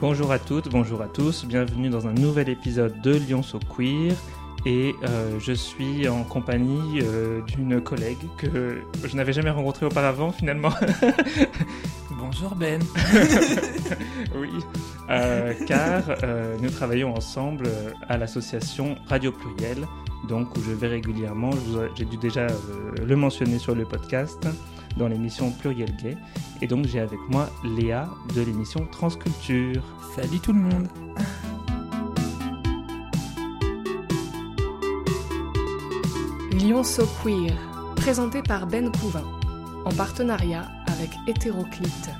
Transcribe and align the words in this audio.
Bonjour 0.00 0.32
à 0.32 0.38
toutes, 0.40 0.68
bonjour 0.70 1.02
à 1.02 1.06
tous, 1.06 1.44
bienvenue 1.44 1.88
dans 1.88 2.08
un 2.08 2.12
nouvel 2.12 2.48
épisode 2.48 3.00
de 3.00 3.12
Lyon 3.12 3.42
So 3.42 3.60
Queer. 3.60 4.14
Et 4.66 4.94
euh, 5.04 5.38
je 5.38 5.52
suis 5.52 6.08
en 6.08 6.24
compagnie 6.24 7.00
euh, 7.00 7.42
d'une 7.42 7.80
collègue 7.80 8.18
que 8.36 8.82
je 9.04 9.16
n'avais 9.16 9.32
jamais 9.32 9.50
rencontrée 9.50 9.86
auparavant 9.86 10.32
finalement. 10.32 10.72
Bonjour 12.18 12.56
Ben. 12.56 12.82
oui, 14.36 14.50
euh, 15.10 15.54
car 15.66 16.02
nous 16.60 16.70
travaillons 16.70 17.14
ensemble 17.14 17.68
à 18.08 18.18
l'association 18.18 18.96
Radio 19.06 19.30
Pluriel, 19.30 19.86
donc 20.28 20.56
où 20.56 20.60
je 20.62 20.72
vais 20.72 20.88
régulièrement, 20.88 21.50
j'ai 21.94 22.04
dû 22.04 22.16
déjà 22.16 22.48
le 23.00 23.16
mentionner 23.16 23.58
sur 23.58 23.74
le 23.74 23.84
podcast, 23.84 24.48
dans 24.96 25.08
l'émission 25.08 25.50
Pluriel 25.50 25.94
Gay. 25.96 26.16
Et 26.62 26.66
donc 26.66 26.86
j'ai 26.86 27.00
avec 27.00 27.18
moi 27.28 27.48
Léa 27.64 28.08
de 28.34 28.42
l'émission 28.42 28.86
Transculture. 28.86 29.82
Salut 30.14 30.40
tout 30.40 30.52
le 30.52 30.60
monde. 30.60 30.88
Lyon 36.52 36.84
So 36.84 37.04
Queer, 37.22 37.52
présenté 37.96 38.40
par 38.40 38.66
Ben 38.66 38.90
Couvin, 38.90 39.24
en 39.84 39.90
partenariat 39.90 40.70
avec 40.86 41.10
Hétéroclite. 41.26 42.10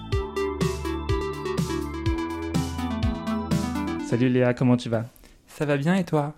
Salut 4.06 4.28
Léa, 4.28 4.52
comment 4.52 4.76
tu 4.76 4.88
vas? 4.88 5.06
Ça 5.46 5.64
va 5.64 5.76
bien 5.76 5.94
et 5.94 6.04
toi? 6.04 6.34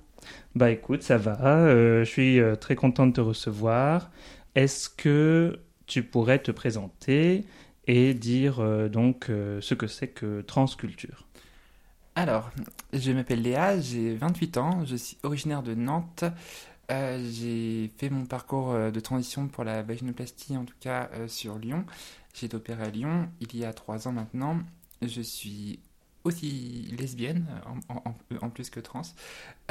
Bah 0.54 0.70
écoute, 0.70 1.02
ça 1.02 1.16
va, 1.18 1.38
euh, 1.42 2.04
je 2.04 2.10
suis 2.10 2.38
euh, 2.38 2.54
très 2.54 2.76
content 2.76 3.06
de 3.06 3.12
te 3.12 3.20
recevoir. 3.20 4.10
Est-ce 4.54 4.88
que 4.88 5.58
tu 5.86 6.02
pourrais 6.02 6.38
te 6.38 6.50
présenter 6.50 7.44
et 7.86 8.14
dire 8.14 8.60
euh, 8.60 8.88
donc 8.88 9.30
euh, 9.30 9.60
ce 9.60 9.74
que 9.74 9.86
c'est 9.86 10.08
que 10.08 10.40
transculture 10.42 11.26
Alors, 12.14 12.50
je 12.92 13.12
m'appelle 13.12 13.42
Léa, 13.42 13.80
j'ai 13.80 14.14
28 14.14 14.56
ans, 14.56 14.84
je 14.84 14.96
suis 14.96 15.18
originaire 15.22 15.62
de 15.62 15.74
Nantes. 15.74 16.24
Euh, 16.90 17.24
j'ai 17.32 17.90
fait 17.98 18.10
mon 18.10 18.26
parcours 18.26 18.74
de 18.74 19.00
transition 19.00 19.48
pour 19.48 19.64
la 19.64 19.82
vaginoplastie, 19.82 20.56
en 20.56 20.64
tout 20.64 20.76
cas 20.78 21.10
sur 21.26 21.58
Lyon. 21.58 21.84
J'ai 22.34 22.46
été 22.46 22.56
opérée 22.56 22.84
à 22.84 22.90
Lyon 22.90 23.28
il 23.40 23.56
y 23.56 23.64
a 23.64 23.72
3 23.72 24.08
ans 24.08 24.12
maintenant. 24.12 24.58
Je 25.02 25.20
suis 25.20 25.80
aussi 26.26 26.94
lesbienne, 26.98 27.46
en, 27.88 28.50
plus 28.50 28.70
que 28.70 28.80
trans. 28.80 29.02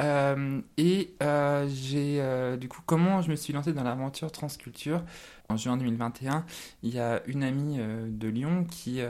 Euh, 0.00 0.60
et 0.78 1.14
euh, 1.22 1.68
j'ai, 1.68 2.20
euh, 2.20 2.56
du 2.56 2.68
coup, 2.68 2.80
comment 2.86 3.20
je 3.20 3.30
me 3.30 3.36
suis 3.36 3.52
lancée 3.52 3.72
dans 3.72 3.84
l'aventure 3.84 4.32
transculture 4.32 5.04
En 5.50 5.56
juin 5.56 5.76
2021, 5.76 6.46
il 6.82 6.94
y 6.94 6.98
a 6.98 7.22
une 7.26 7.42
amie 7.42 7.78
de 7.78 8.28
Lyon 8.28 8.64
qui 8.64 9.00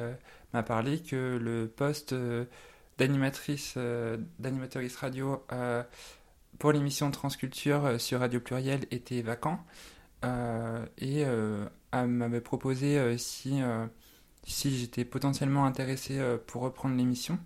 m'a 0.53 0.63
parlé 0.63 0.99
que 0.99 1.39
le 1.41 1.69
poste 1.69 2.15
d'animatrice, 2.99 3.79
d'animatrice 4.39 4.97
radio 4.97 5.45
pour 6.59 6.73
l'émission 6.73 7.11
Transculture 7.11 8.01
sur 8.01 8.21
Radio 8.21 8.41
Pluriel 8.41 8.87
était 8.91 9.23
vacant. 9.23 9.61
Et 10.99 11.21
elle 11.21 12.09
m'avait 12.09 12.41
proposé 12.41 13.17
si, 13.19 13.61
si 14.47 14.77
j'étais 14.79 15.05
potentiellement 15.05 15.67
intéressé 15.67 16.19
euh, 16.19 16.39
pour 16.39 16.63
reprendre 16.63 16.97
l'émission. 16.97 17.39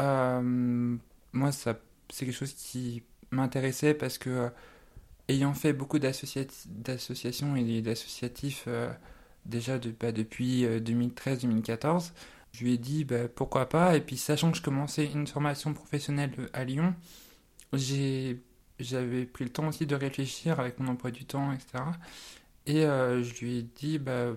Euh, 0.00 0.96
moi, 1.32 1.52
ça, 1.52 1.78
c'est 2.10 2.26
quelque 2.26 2.34
chose 2.36 2.54
qui 2.54 3.02
m'intéressait 3.30 3.94
parce 3.94 4.18
que, 4.18 4.30
euh, 4.30 4.50
ayant 5.28 5.54
fait 5.54 5.72
beaucoup 5.72 5.98
d'associati- 5.98 6.68
d'associations 6.68 7.56
et 7.56 7.82
d'associatifs 7.82 8.68
déjà 9.46 9.78
bah, 10.00 10.12
depuis 10.12 10.64
2013-2014, 10.80 12.12
je 12.52 12.64
lui 12.64 12.74
ai 12.74 12.78
dit 12.78 13.04
bah, 13.04 13.28
pourquoi 13.28 13.68
pas? 13.68 13.96
Et 13.96 14.00
puis, 14.00 14.16
sachant 14.16 14.50
que 14.52 14.58
je 14.58 14.62
commençais 14.62 15.06
une 15.06 15.26
formation 15.26 15.74
professionnelle 15.74 16.32
à 16.52 16.64
Lyon, 16.64 16.94
j'avais 17.72 19.26
pris 19.26 19.44
le 19.44 19.50
temps 19.50 19.68
aussi 19.68 19.86
de 19.86 19.94
réfléchir 19.94 20.60
avec 20.60 20.78
mon 20.80 20.88
emploi 20.88 21.10
du 21.10 21.24
temps, 21.24 21.52
etc. 21.52 21.98
Et 22.66 22.82
je 22.82 23.40
lui 23.40 23.58
ai 23.58 23.62
dit, 23.62 23.98
bah, 23.98 24.32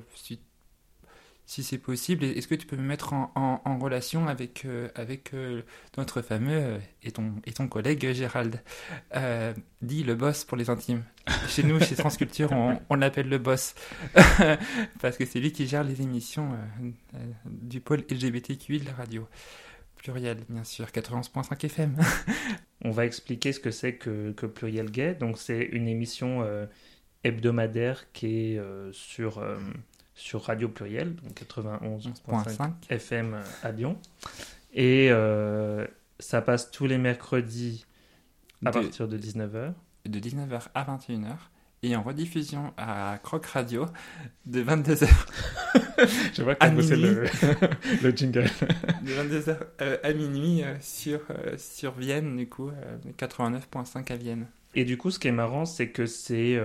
si 1.51 1.63
c'est 1.63 1.79
possible, 1.79 2.23
est-ce 2.23 2.47
que 2.47 2.55
tu 2.55 2.65
peux 2.65 2.77
me 2.77 2.81
mettre 2.81 3.11
en, 3.11 3.77
relation 3.77 4.29
avec, 4.29 4.63
euh, 4.63 4.87
avec 4.95 5.33
euh, 5.33 5.63
notre 5.97 6.21
fameux 6.21 6.55
euh, 6.55 6.79
et, 7.03 7.11
ton, 7.11 7.33
et 7.45 7.51
ton 7.51 7.67
collègue 7.67 8.13
Gérald? 8.13 8.61
Dit 9.81 10.03
le 10.05 10.15
boss 10.15 10.45
pour 10.45 10.55
les 10.55 10.69
intimes. 10.69 11.03
Chez 11.49 11.63
nous, 11.63 11.77
chez 11.81 11.95
Transculture, 11.95 12.53
on, 12.53 12.79
on 12.89 12.95
l'appelle 12.95 13.27
le 13.27 13.37
boss. 13.37 13.75
Parce 15.01 15.17
que 15.17 15.25
c'est 15.25 15.41
lui 15.41 15.51
qui 15.51 15.67
gère 15.67 15.83
les 15.83 16.01
émissions 16.01 16.57
du 17.43 17.81
pôle 17.81 18.05
LGBTQI 18.09 18.79
de 18.79 18.85
la 18.85 18.93
radio. 18.93 19.27
Pluriel, 19.97 20.37
bien 20.47 20.63
sûr, 20.63 20.85
91.5 20.85 21.65
FM. 21.65 21.97
On 22.85 22.91
va 22.91 23.05
expliquer 23.05 23.51
ce 23.51 23.59
que 23.59 23.71
c'est 23.71 23.95
que, 23.95 24.31
que 24.31 24.45
Pluriel 24.45 24.89
Gay. 24.89 25.15
Donc 25.15 25.37
c'est 25.37 25.63
une 25.63 25.89
émission 25.89 26.47
hebdomadaire 27.25 28.09
qui 28.13 28.53
est 28.53 28.61
sur, 28.93 29.43
sur 30.21 30.43
Radio 30.43 30.69
Pluriel, 30.69 31.15
donc 31.15 31.33
91.5 31.33 32.21
11.5. 32.27 32.71
FM 32.89 33.37
à 33.63 33.71
Lyon. 33.71 33.97
Et 34.73 35.07
euh, 35.11 35.85
ça 36.19 36.41
passe 36.41 36.69
tous 36.69 36.85
les 36.85 36.97
mercredis 36.99 37.85
à 38.63 38.69
De- 38.69 38.79
partir 38.79 39.07
de 39.07 39.17
19h. 39.17 39.73
de 40.05 40.19
19h 40.19 40.61
à 40.75 40.83
21h 40.83 41.33
et 41.83 41.95
en 41.95 42.03
rediffusion 42.03 42.71
à 42.77 43.17
Croc 43.23 43.43
Radio 43.47 43.87
de 44.45 44.61
22h 44.63 45.09
Je 46.35 46.43
vois 46.43 46.53
que 46.53 46.69
bossé 46.69 46.95
le, 46.95 47.23
le 48.03 48.11
jingle. 48.11 48.43
de 49.01 49.11
22h 49.39 49.57
euh, 49.81 49.97
à 50.03 50.13
minuit 50.13 50.63
euh, 50.63 50.75
sur 50.79 51.21
sur 51.57 51.93
Vienne 51.93 52.37
du 52.37 52.47
coup 52.47 52.69
euh, 52.69 52.97
89.5 53.17 54.11
à 54.11 54.15
Vienne. 54.15 54.45
Et 54.75 54.85
du 54.85 54.97
coup, 54.97 55.09
ce 55.11 55.17
qui 55.19 55.27
est 55.27 55.31
marrant, 55.33 55.65
c'est 55.65 55.89
que 55.89 56.05
c'est 56.05 56.57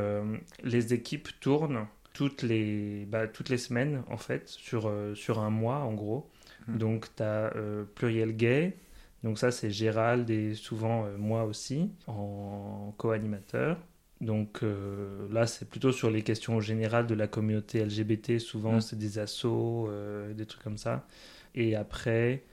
les 0.62 0.94
équipes 0.94 1.28
tournent 1.40 1.86
toutes 2.16 2.42
les, 2.42 3.04
bah, 3.06 3.28
toutes 3.28 3.50
les 3.50 3.58
semaines, 3.58 4.02
en 4.10 4.16
fait, 4.16 4.48
sur, 4.48 4.86
euh, 4.88 5.14
sur 5.14 5.38
un 5.40 5.50
mois, 5.50 5.78
en 5.80 5.92
gros. 5.94 6.30
Mm. 6.66 6.78
Donc, 6.78 7.06
tu 7.16 7.22
as 7.22 7.52
Pluriel 7.94 8.34
Gay. 8.36 8.76
Donc, 9.22 9.38
ça, 9.38 9.50
c'est 9.50 9.70
Gérald 9.70 10.28
et 10.30 10.54
souvent 10.54 11.04
euh, 11.06 11.16
moi 11.18 11.44
aussi, 11.44 11.90
en 12.06 12.94
co-animateur. 12.98 13.76
Donc, 14.20 14.60
euh, 14.62 15.26
là, 15.30 15.46
c'est 15.46 15.68
plutôt 15.68 15.92
sur 15.92 16.10
les 16.10 16.22
questions 16.22 16.60
générales 16.60 17.06
de 17.06 17.14
la 17.14 17.26
communauté 17.26 17.84
LGBT. 17.84 18.38
Souvent, 18.38 18.76
Mm. 18.76 18.80
c'est 18.80 18.98
des 18.98 19.18
assos, 19.18 19.88
euh, 19.90 20.32
des 20.32 20.46
trucs 20.46 20.62
comme 20.62 20.78
ça. 20.78 21.06
Et 21.54 21.76
après, 21.76 22.44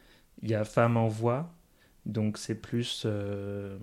il 0.41 0.49
y 0.49 0.55
a 0.55 0.63
Femmes 0.65 0.97
en 0.97 1.07
Voix. 1.07 1.53
Donc, 2.05 2.37
c'est 2.37 2.55
plus. 2.55 3.03
euh, 3.05 3.77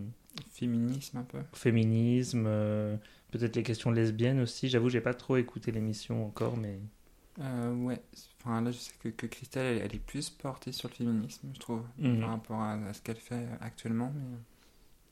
Féminisme 0.52 1.18
un 1.18 1.22
peu. 1.24 1.38
féminisme, 1.54 2.44
euh, 2.46 2.96
peut-être 3.30 3.56
les 3.56 3.62
questions 3.62 3.90
lesbiennes 3.90 4.40
aussi. 4.40 4.68
J'avoue, 4.68 4.88
j'ai 4.90 5.00
pas 5.00 5.14
trop 5.14 5.36
écouté 5.36 5.72
l'émission 5.72 6.26
encore, 6.26 6.56
mais 6.56 6.80
Euh, 7.40 7.74
ouais, 7.74 8.02
enfin 8.40 8.60
là 8.60 8.70
je 8.72 8.78
sais 8.78 8.92
que, 8.98 9.08
que 9.08 9.26
Christelle 9.26 9.76
elle, 9.78 9.82
elle 9.84 9.94
est 9.94 9.98
plus 10.04 10.30
portée 10.30 10.72
sur 10.72 10.88
le 10.88 10.94
féminisme 10.94 11.48
je 11.54 11.60
trouve 11.60 11.82
Mhm. 11.98 12.20
par 12.20 12.30
rapport 12.30 12.60
à, 12.60 12.72
à 12.74 12.92
ce 12.92 13.00
qu'elle 13.02 13.16
fait 13.16 13.46
actuellement 13.60 14.12
mais, 14.14 14.38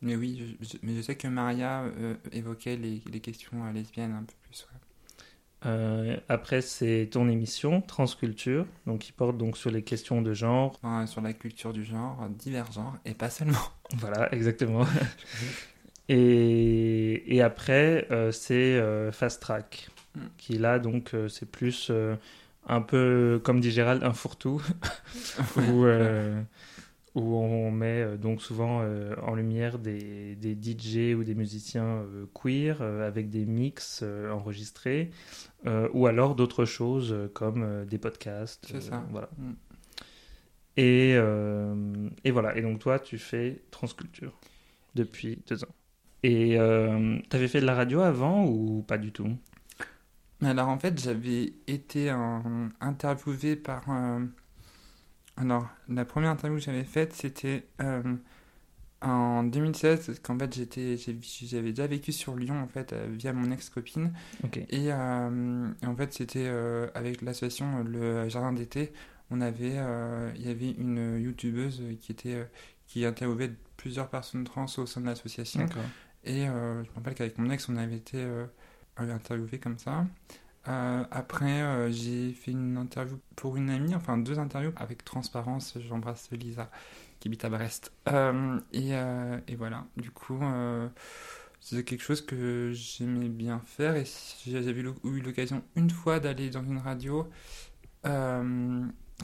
mais 0.02 0.16
oui 0.16 0.56
je, 0.60 0.66
je- 0.66 0.78
mais 0.82 0.96
je 0.96 1.02
sais 1.02 1.16
que 1.16 1.28
Maria 1.28 1.84
euh, 1.84 2.16
évoquait 2.32 2.76
les, 2.76 3.02
les 3.10 3.20
questions 3.20 3.64
euh, 3.66 3.72
lesbiennes 3.72 4.12
un 4.14 4.24
peu 4.24 4.34
plus 4.42 4.66
ouais. 5.64 6.22
Après 6.28 6.60
c'est 6.62 7.08
ton 7.12 7.28
émission 7.28 7.80
Transculture, 7.80 8.66
donc 8.86 9.00
qui 9.00 9.12
porte 9.12 9.36
donc 9.38 9.56
sur 9.56 9.70
les 9.70 9.82
questions 9.82 10.22
de 10.22 10.32
genre. 10.34 10.78
Enfin, 10.82 11.06
sur 11.06 11.20
la 11.20 11.32
culture 11.32 11.72
du 11.72 11.84
genre, 11.84 12.28
divers 12.30 12.70
genres, 12.72 12.96
et 13.04 13.14
pas 13.14 13.30
seulement. 13.30 13.58
Voilà, 13.96 14.30
exactement. 14.34 14.84
et, 16.08 17.34
et 17.36 17.42
après 17.42 18.06
euh, 18.10 18.32
c'est 18.32 18.54
euh, 18.54 19.12
Fast 19.12 19.42
Track, 19.42 19.88
Mm. 20.16 20.20
qui 20.38 20.56
là 20.56 20.78
donc 20.78 21.12
euh, 21.12 21.28
c'est 21.28 21.44
plus 21.50 21.92
un 22.66 22.80
peu 22.80 23.40
comme 23.44 23.60
dit 23.60 23.70
Gérald 23.70 24.02
un 24.02 24.14
fourre-tout 24.14 24.62
où, 25.58 25.84
où 27.14 27.36
on 27.36 27.70
met 27.70 28.16
donc 28.16 28.40
souvent 28.42 28.82
en 29.22 29.34
lumière 29.34 29.78
des, 29.78 30.34
des 30.36 30.54
DJ 30.54 31.14
ou 31.14 31.24
des 31.24 31.34
musiciens 31.34 32.04
queer 32.34 32.80
avec 32.82 33.28
des 33.28 33.44
mix 33.44 34.02
enregistrés 34.32 35.10
ou 35.92 36.06
alors 36.06 36.34
d'autres 36.34 36.64
choses 36.64 37.14
comme 37.34 37.84
des 37.86 37.98
podcasts. 37.98 38.66
C'est 38.70 38.80
ça. 38.80 39.04
Voilà. 39.10 39.28
Mm. 39.38 39.52
Et, 40.76 41.14
euh, 41.16 42.08
et 42.24 42.30
voilà. 42.30 42.56
Et 42.56 42.62
donc 42.62 42.78
toi, 42.78 42.98
tu 42.98 43.18
fais 43.18 43.62
Transculture 43.70 44.32
depuis 44.94 45.42
deux 45.48 45.64
ans. 45.64 45.74
Et 46.22 46.58
euh, 46.58 47.18
t'avais 47.28 47.48
fait 47.48 47.60
de 47.60 47.66
la 47.66 47.74
radio 47.74 48.00
avant 48.00 48.44
ou 48.44 48.82
pas 48.86 48.98
du 48.98 49.12
tout? 49.12 49.30
Alors 50.42 50.68
en 50.68 50.78
fait, 50.78 51.00
j'avais 51.00 51.52
été 51.66 52.10
euh, 52.10 52.68
interviewé 52.80 53.56
par. 53.56 53.82
euh, 53.90 54.24
alors, 55.36 55.68
la 55.88 56.04
première 56.04 56.30
interview 56.30 56.58
que 56.58 56.64
j'avais 56.64 56.84
faite, 56.84 57.12
c'était 57.12 57.66
euh, 57.80 58.02
en 59.02 59.44
2016, 59.44 60.06
parce 60.06 60.18
qu'en 60.18 60.36
fait, 60.36 60.52
j'étais, 60.52 60.96
j'avais 60.96 61.70
déjà 61.70 61.86
vécu 61.86 62.10
sur 62.10 62.34
Lyon, 62.34 62.60
en 62.60 62.66
fait, 62.66 62.92
euh, 62.92 63.06
via 63.08 63.32
mon 63.32 63.52
ex-copine. 63.52 64.12
Ok. 64.42 64.58
Et, 64.68 64.92
en 64.92 65.96
fait, 65.96 66.12
c'était 66.12 66.48
avec 66.94 67.22
l'association 67.22 67.84
Le 67.84 68.28
Jardin 68.28 68.52
d'été. 68.52 68.92
on 69.30 69.40
avait, 69.40 69.76
il 70.34 70.44
y 70.44 70.50
avait 70.50 70.72
une 70.72 71.20
youtubeuse 71.20 71.82
qui 72.00 72.10
était 72.10 72.48
qui 72.88 73.04
interviewait 73.04 73.52
plusieurs 73.76 74.08
personnes 74.08 74.44
trans 74.44 74.66
au 74.78 74.86
sein 74.86 75.00
de 75.00 75.06
l'association. 75.06 75.66
Et 76.28 76.44
je 76.44 76.50
me 76.50 76.94
rappelle 76.94 77.14
qu'avec 77.14 77.38
mon 77.38 77.50
ex, 77.50 77.68
on 77.68 77.76
avait 77.76 77.96
été 77.96 78.24
interviewé 78.96 79.58
comme 79.58 79.78
ça. 79.78 80.04
Euh, 80.68 81.04
après, 81.10 81.62
euh, 81.62 81.90
j'ai 81.90 82.32
fait 82.32 82.50
une 82.50 82.76
interview 82.76 83.18
pour 83.36 83.56
une 83.56 83.70
amie, 83.70 83.94
enfin 83.94 84.18
deux 84.18 84.38
interviews 84.38 84.72
avec 84.76 85.04
Transparence. 85.04 85.78
J'embrasse 85.88 86.30
Lisa 86.32 86.70
qui 87.20 87.28
habite 87.28 87.44
à 87.44 87.48
Brest. 87.48 87.92
Euh, 88.08 88.60
et, 88.72 88.90
et, 89.50 89.56
voilà, 89.56 89.86
du 89.96 90.10
coup, 90.10 90.40
c'est 91.60 91.84
quelque 91.84 92.02
chose 92.02 92.24
que 92.24 92.70
j'aimais 92.72 93.28
bien 93.28 93.62
faire. 93.66 93.96
Et 93.96 94.04
j'avais 94.46 94.80
eu 94.80 95.20
l'occasion 95.20 95.62
une 95.74 95.90
fois 95.90 96.20
d'aller 96.20 96.50
dans 96.50 96.62
une 96.62 96.78
radio. 96.78 97.28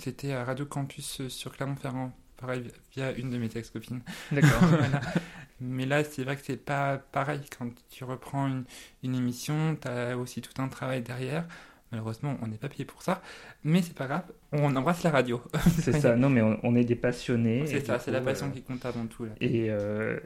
C'était 0.00 0.32
à 0.32 0.44
Radio 0.44 0.66
Campus 0.66 1.28
sur 1.28 1.52
Clermont-Ferrand, 1.52 2.12
pareil, 2.36 2.64
via 2.92 3.12
une 3.12 3.30
de 3.30 3.38
mes 3.38 3.50
ex-copines. 3.54 4.02
D'accord. 4.32 4.62
Mais 5.60 5.86
là, 5.86 6.04
c'est 6.04 6.24
vrai 6.24 6.36
que 6.36 6.42
c'est 6.44 6.56
pas 6.56 6.98
pareil. 6.98 7.40
Quand 7.56 7.68
tu 7.90 8.04
reprends 8.04 8.46
une, 8.48 8.64
une 9.02 9.14
émission, 9.14 9.76
tu 9.80 9.88
as 9.88 10.16
aussi 10.16 10.40
tout 10.40 10.60
un 10.60 10.68
travail 10.68 11.02
derrière. 11.02 11.46
Malheureusement, 11.92 12.36
on 12.42 12.48
n'est 12.48 12.56
pas 12.56 12.68
payé 12.68 12.84
pour 12.84 13.02
ça, 13.02 13.22
mais 13.62 13.80
c'est 13.80 13.94
pas 13.94 14.08
grave, 14.08 14.24
on 14.50 14.74
embrasse 14.74 15.04
la 15.04 15.12
radio. 15.12 15.40
c'est 15.78 15.92
ça, 15.92 16.16
non, 16.16 16.28
mais 16.28 16.42
on, 16.42 16.74
est 16.74 16.82
des 16.82 16.96
passionnés. 16.96 17.66
C'est 17.66 17.86
ça, 17.86 18.00
c'est 18.00 18.10
la 18.10 18.20
passion 18.20 18.48
euh, 18.48 18.50
qui 18.50 18.62
compte 18.62 18.84
avant 18.84 19.06
tout. 19.06 19.26
Là. 19.26 19.30
Et, 19.40 19.70
euh, 19.70 20.18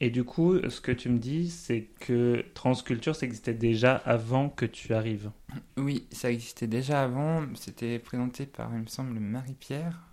et 0.00 0.10
du 0.10 0.24
coup, 0.24 0.58
ce 0.68 0.82
que 0.82 0.92
tu 0.92 1.08
me 1.08 1.18
dis, 1.18 1.48
c'est 1.48 1.88
que 2.00 2.44
Transculture, 2.52 3.16
ça 3.16 3.24
existait 3.24 3.54
déjà 3.54 3.96
avant 3.96 4.50
que 4.50 4.66
tu 4.66 4.92
arrives. 4.92 5.30
Oui, 5.78 6.06
ça 6.12 6.30
existait 6.30 6.66
déjà 6.66 7.02
avant. 7.02 7.42
C'était 7.54 7.98
présenté 7.98 8.44
par, 8.44 8.70
il 8.74 8.82
me 8.82 8.86
semble, 8.86 9.18
Marie-Pierre 9.18 10.07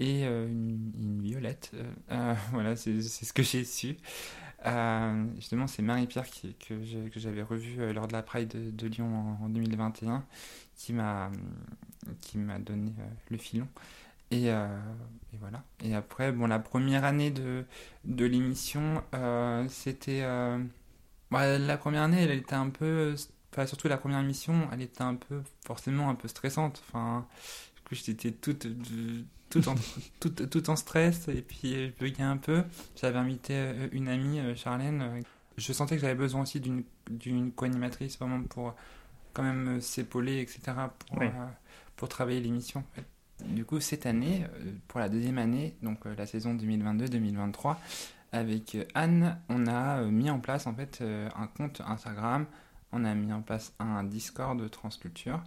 et 0.00 0.24
euh, 0.24 0.48
une, 0.48 1.20
violette. 1.22 1.70
Euh, 1.74 1.84
euh, 2.10 2.34
voilà, 2.52 2.74
c'est 2.74 3.00
ce 3.02 3.32
que 3.32 3.42
j'ai 3.42 3.64
su. 3.64 3.96
justement, 5.36 5.66
c'est 5.66 5.82
Marie-Pierre 5.82 6.26
que 6.58 6.80
j'avais 7.16 7.42
revue 7.42 7.92
lors 7.92 8.08
de 8.08 8.12
la 8.12 8.22
Pride 8.22 8.74
de, 8.74 8.86
Lyon 8.86 9.36
en, 9.40 9.48
2021 9.48 10.24
qui 10.74 10.92
m'a 10.94 11.30
donné 12.58 12.92
le 13.28 13.36
filon. 13.36 13.68
Et, 14.32 14.46
et, 14.46 15.36
voilà. 15.38 15.64
Et 15.84 15.94
après, 15.94 16.32
bon, 16.32 16.46
la 16.46 16.58
première 16.58 17.04
année 17.04 17.30
de, 17.30 17.64
de 18.04 18.24
l'émission, 18.24 19.02
c'était. 19.68 20.22
La 21.30 21.76
première 21.76 22.02
année, 22.02 22.22
elle 22.22 22.32
était 22.32 22.54
un 22.54 22.70
peu. 22.70 23.14
Enfin, 23.52 23.66
surtout 23.66 23.88
la 23.88 23.98
première 23.98 24.20
émission, 24.20 24.68
elle 24.72 24.80
était 24.80 25.02
un 25.02 25.16
peu, 25.16 25.42
forcément, 25.66 26.08
un 26.08 26.14
peu 26.14 26.28
stressante. 26.28 26.82
Enfin, 26.88 27.26
j'étais 27.90 28.30
toute 28.30 28.68
tout 29.50 29.68
en, 29.68 29.74
tout, 30.20 30.30
tout 30.30 30.70
en 30.70 30.76
stress 30.76 31.28
et 31.28 31.42
puis 31.42 31.74
je 31.74 31.90
buguais 31.98 32.22
un 32.22 32.38
peu. 32.38 32.64
J'avais 32.96 33.18
invité 33.18 33.54
euh, 33.54 33.88
une 33.92 34.08
amie, 34.08 34.38
euh, 34.38 34.54
Charlène. 34.54 35.02
Euh, 35.02 35.20
je 35.58 35.72
sentais 35.72 35.96
que 35.96 36.00
j'avais 36.00 36.14
besoin 36.14 36.42
aussi 36.42 36.60
d'une 36.60 37.52
co-animatrice 37.52 38.18
vraiment 38.18 38.42
pour 38.44 38.74
quand 39.34 39.42
même 39.42 39.80
s'épauler, 39.82 40.40
etc. 40.40 40.60
pour, 40.98 41.22
pour 41.96 42.08
travailler 42.08 42.40
l'émission. 42.40 42.82
Du 43.44 43.66
coup, 43.66 43.78
cette 43.78 44.06
année, 44.06 44.46
pour 44.88 45.00
la 45.00 45.10
deuxième 45.10 45.36
année, 45.36 45.76
donc 45.82 46.06
la 46.06 46.24
saison 46.24 46.54
2022-2023, 46.54 47.76
avec 48.32 48.78
Anne, 48.94 49.38
on 49.50 49.66
a 49.66 50.02
mis 50.04 50.30
en 50.30 50.40
place 50.40 50.66
en 50.66 50.74
fait 50.74 51.02
un 51.02 51.46
compte 51.46 51.82
Instagram, 51.86 52.46
on 52.92 53.04
a 53.04 53.14
mis 53.14 53.32
en 53.32 53.42
place 53.42 53.74
un 53.78 54.02
Discord 54.04 54.58
de 54.58 54.66
Transculture. 54.66 55.42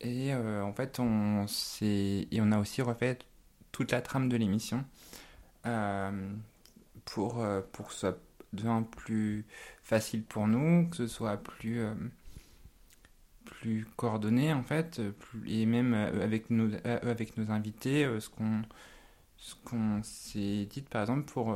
Et 0.00 0.32
euh, 0.32 0.62
en 0.62 0.72
fait, 0.72 1.00
on, 1.00 1.46
et 1.82 2.40
on 2.40 2.52
a 2.52 2.58
aussi 2.58 2.82
refait 2.82 3.18
toute 3.72 3.92
la 3.92 4.00
trame 4.00 4.28
de 4.28 4.36
l'émission 4.36 4.84
euh, 5.66 6.30
pour, 7.04 7.40
euh, 7.40 7.62
pour 7.72 7.88
que 7.88 7.94
ce 7.94 7.98
soit 8.00 8.18
plus 8.96 9.44
facile 9.82 10.22
pour 10.22 10.46
nous, 10.46 10.88
que 10.88 10.96
ce 10.96 11.06
soit 11.06 11.36
plus, 11.36 11.82
plus 13.44 13.86
coordonné 13.96 14.52
en 14.52 14.62
fait, 14.62 15.00
et 15.46 15.66
même 15.66 15.94
avec 15.94 16.48
nos, 16.50 16.70
avec 16.84 17.36
nos 17.36 17.50
invités, 17.50 18.08
ce 18.20 18.28
qu'on 18.30 18.62
ce 19.36 19.54
s'est 20.02 20.64
dit 20.66 20.82
par 20.82 21.02
exemple 21.02 21.30
pour, 21.30 21.54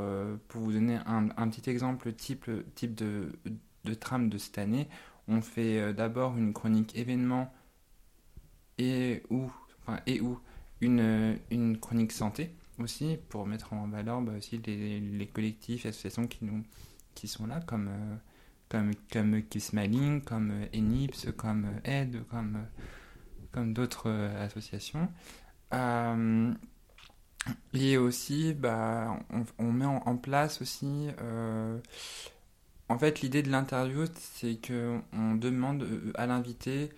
pour 0.48 0.60
vous 0.60 0.72
donner 0.72 0.98
un, 1.06 1.28
un, 1.36 1.48
petit 1.48 1.70
exemple 1.70 2.12
type, 2.12 2.50
type 2.74 2.94
de, 2.94 3.32
de 3.84 3.94
trame 3.94 4.28
de 4.28 4.36
cette 4.36 4.58
année, 4.58 4.88
on 5.28 5.40
fait 5.40 5.94
d'abord 5.94 6.36
une 6.36 6.52
chronique 6.52 6.94
événement 6.96 7.52
et 8.82 9.22
ou, 9.30 9.50
enfin, 9.82 10.00
et 10.06 10.20
ou 10.20 10.38
une, 10.80 11.38
une 11.50 11.78
chronique 11.78 12.12
santé 12.12 12.50
aussi 12.78 13.18
pour 13.28 13.46
mettre 13.46 13.72
en 13.72 13.86
valeur 13.88 14.20
bah, 14.20 14.32
aussi 14.36 14.58
les, 14.58 15.26
collectifs 15.32 15.86
et 15.86 15.88
associations 15.88 16.26
qui, 16.26 16.44
nous, 16.44 16.62
qui 17.14 17.28
sont 17.28 17.46
là 17.46 17.60
comme, 17.60 17.88
euh, 17.88 18.16
comme, 18.68 18.90
comme 19.12 19.42
Smiling, 19.58 20.22
comme 20.22 20.50
euh, 20.50 20.66
Enips, 20.78 21.26
comme 21.36 21.66
euh, 21.66 22.02
Aide, 22.02 22.24
comme, 22.30 22.66
comme 23.52 23.72
d'autres 23.72 24.10
associations. 24.10 25.08
et 27.74 27.96
aussi, 27.96 28.54
bah, 28.54 29.18
on 29.58 29.72
met 29.72 29.86
en, 29.86 30.16
place 30.16 30.62
aussi. 30.62 31.08
en 32.88 32.98
fait, 32.98 33.20
l'idée 33.20 33.42
de 33.42 33.50
l'interview, 33.50 34.04
c'est 34.14 34.58
qu'on 34.66 35.34
demande 35.34 35.86
à 36.14 36.26
l'invité 36.26 36.90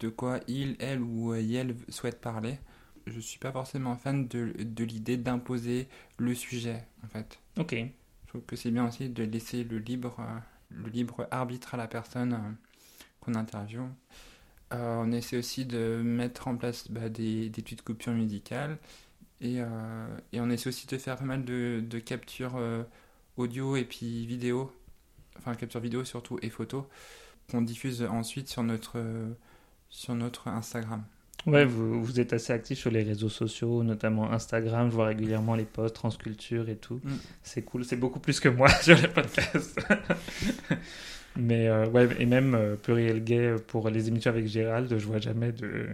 de 0.00 0.08
quoi 0.08 0.40
il, 0.46 0.76
elle 0.78 1.00
ou 1.00 1.34
elle 1.34 1.76
souhaite 1.88 2.20
parler. 2.20 2.58
Je 3.06 3.20
suis 3.20 3.38
pas 3.38 3.52
forcément 3.52 3.96
fan 3.96 4.26
de, 4.26 4.52
de 4.58 4.84
l'idée 4.84 5.16
d'imposer 5.16 5.88
le 6.18 6.34
sujet, 6.34 6.84
en 7.04 7.08
fait. 7.08 7.38
Ok. 7.58 7.74
Je 7.74 8.28
trouve 8.28 8.42
que 8.42 8.56
c'est 8.56 8.70
bien 8.70 8.86
aussi 8.88 9.08
de 9.08 9.22
laisser 9.22 9.62
le 9.62 9.78
libre, 9.78 10.16
euh, 10.18 10.38
le 10.70 10.90
libre 10.90 11.28
arbitre 11.30 11.74
à 11.74 11.76
la 11.76 11.86
personne 11.86 12.32
euh, 12.32 12.50
qu'on 13.20 13.34
interviewe. 13.34 13.88
Euh, 14.72 15.02
on 15.04 15.12
essaie 15.12 15.38
aussi 15.38 15.64
de 15.64 16.02
mettre 16.04 16.48
en 16.48 16.56
place 16.56 16.90
bah, 16.90 17.08
des, 17.08 17.48
des 17.48 17.62
petites 17.62 17.82
coupures 17.82 18.12
musicales. 18.12 18.78
Et, 19.40 19.56
et, 20.32 20.40
on 20.40 20.48
essaie 20.48 20.70
aussi 20.70 20.86
de 20.86 20.96
faire 20.96 21.18
pas 21.18 21.24
mal 21.26 21.44
de, 21.44 21.84
de 21.86 21.98
captures 21.98 22.58
audio 23.36 23.76
et 23.76 23.84
puis 23.84 24.24
vidéo. 24.24 24.72
Enfin, 25.36 25.54
capture 25.54 25.80
vidéo 25.80 26.04
surtout 26.04 26.38
et 26.40 26.48
photo. 26.48 26.88
Qu'on 27.50 27.60
diffuse 27.60 28.02
ensuite 28.02 28.48
sur 28.48 28.62
notre 28.62 28.98
sur 29.88 30.14
notre 30.14 30.48
Instagram. 30.48 31.04
Ouais, 31.46 31.64
vous, 31.64 32.02
vous, 32.02 32.18
êtes 32.18 32.32
assez 32.32 32.52
actif 32.52 32.78
sur 32.78 32.90
les 32.90 33.04
réseaux 33.04 33.28
sociaux, 33.28 33.84
notamment 33.84 34.32
Instagram. 34.32 34.90
Je 34.90 34.94
vois 34.96 35.06
régulièrement 35.06 35.54
les 35.54 35.64
posts, 35.64 35.94
Transculture 35.94 36.68
et 36.68 36.76
tout. 36.76 37.00
Mm. 37.04 37.14
C'est 37.42 37.62
cool. 37.62 37.84
C'est 37.84 37.96
beaucoup 37.96 38.18
plus 38.18 38.40
que 38.40 38.48
moi 38.48 38.68
sur 38.82 38.96
les 38.96 39.08
podcasts. 39.08 39.80
Mais 41.36 41.68
euh, 41.68 41.86
ouais, 41.88 42.08
et 42.18 42.26
même 42.26 42.54
euh, 42.54 42.76
Pluriel 42.76 43.22
Gay 43.22 43.56
pour 43.66 43.90
les 43.90 44.08
émissions 44.08 44.30
avec 44.30 44.46
Gérald, 44.46 44.98
je 44.98 45.06
vois 45.06 45.18
jamais 45.18 45.52
de, 45.52 45.86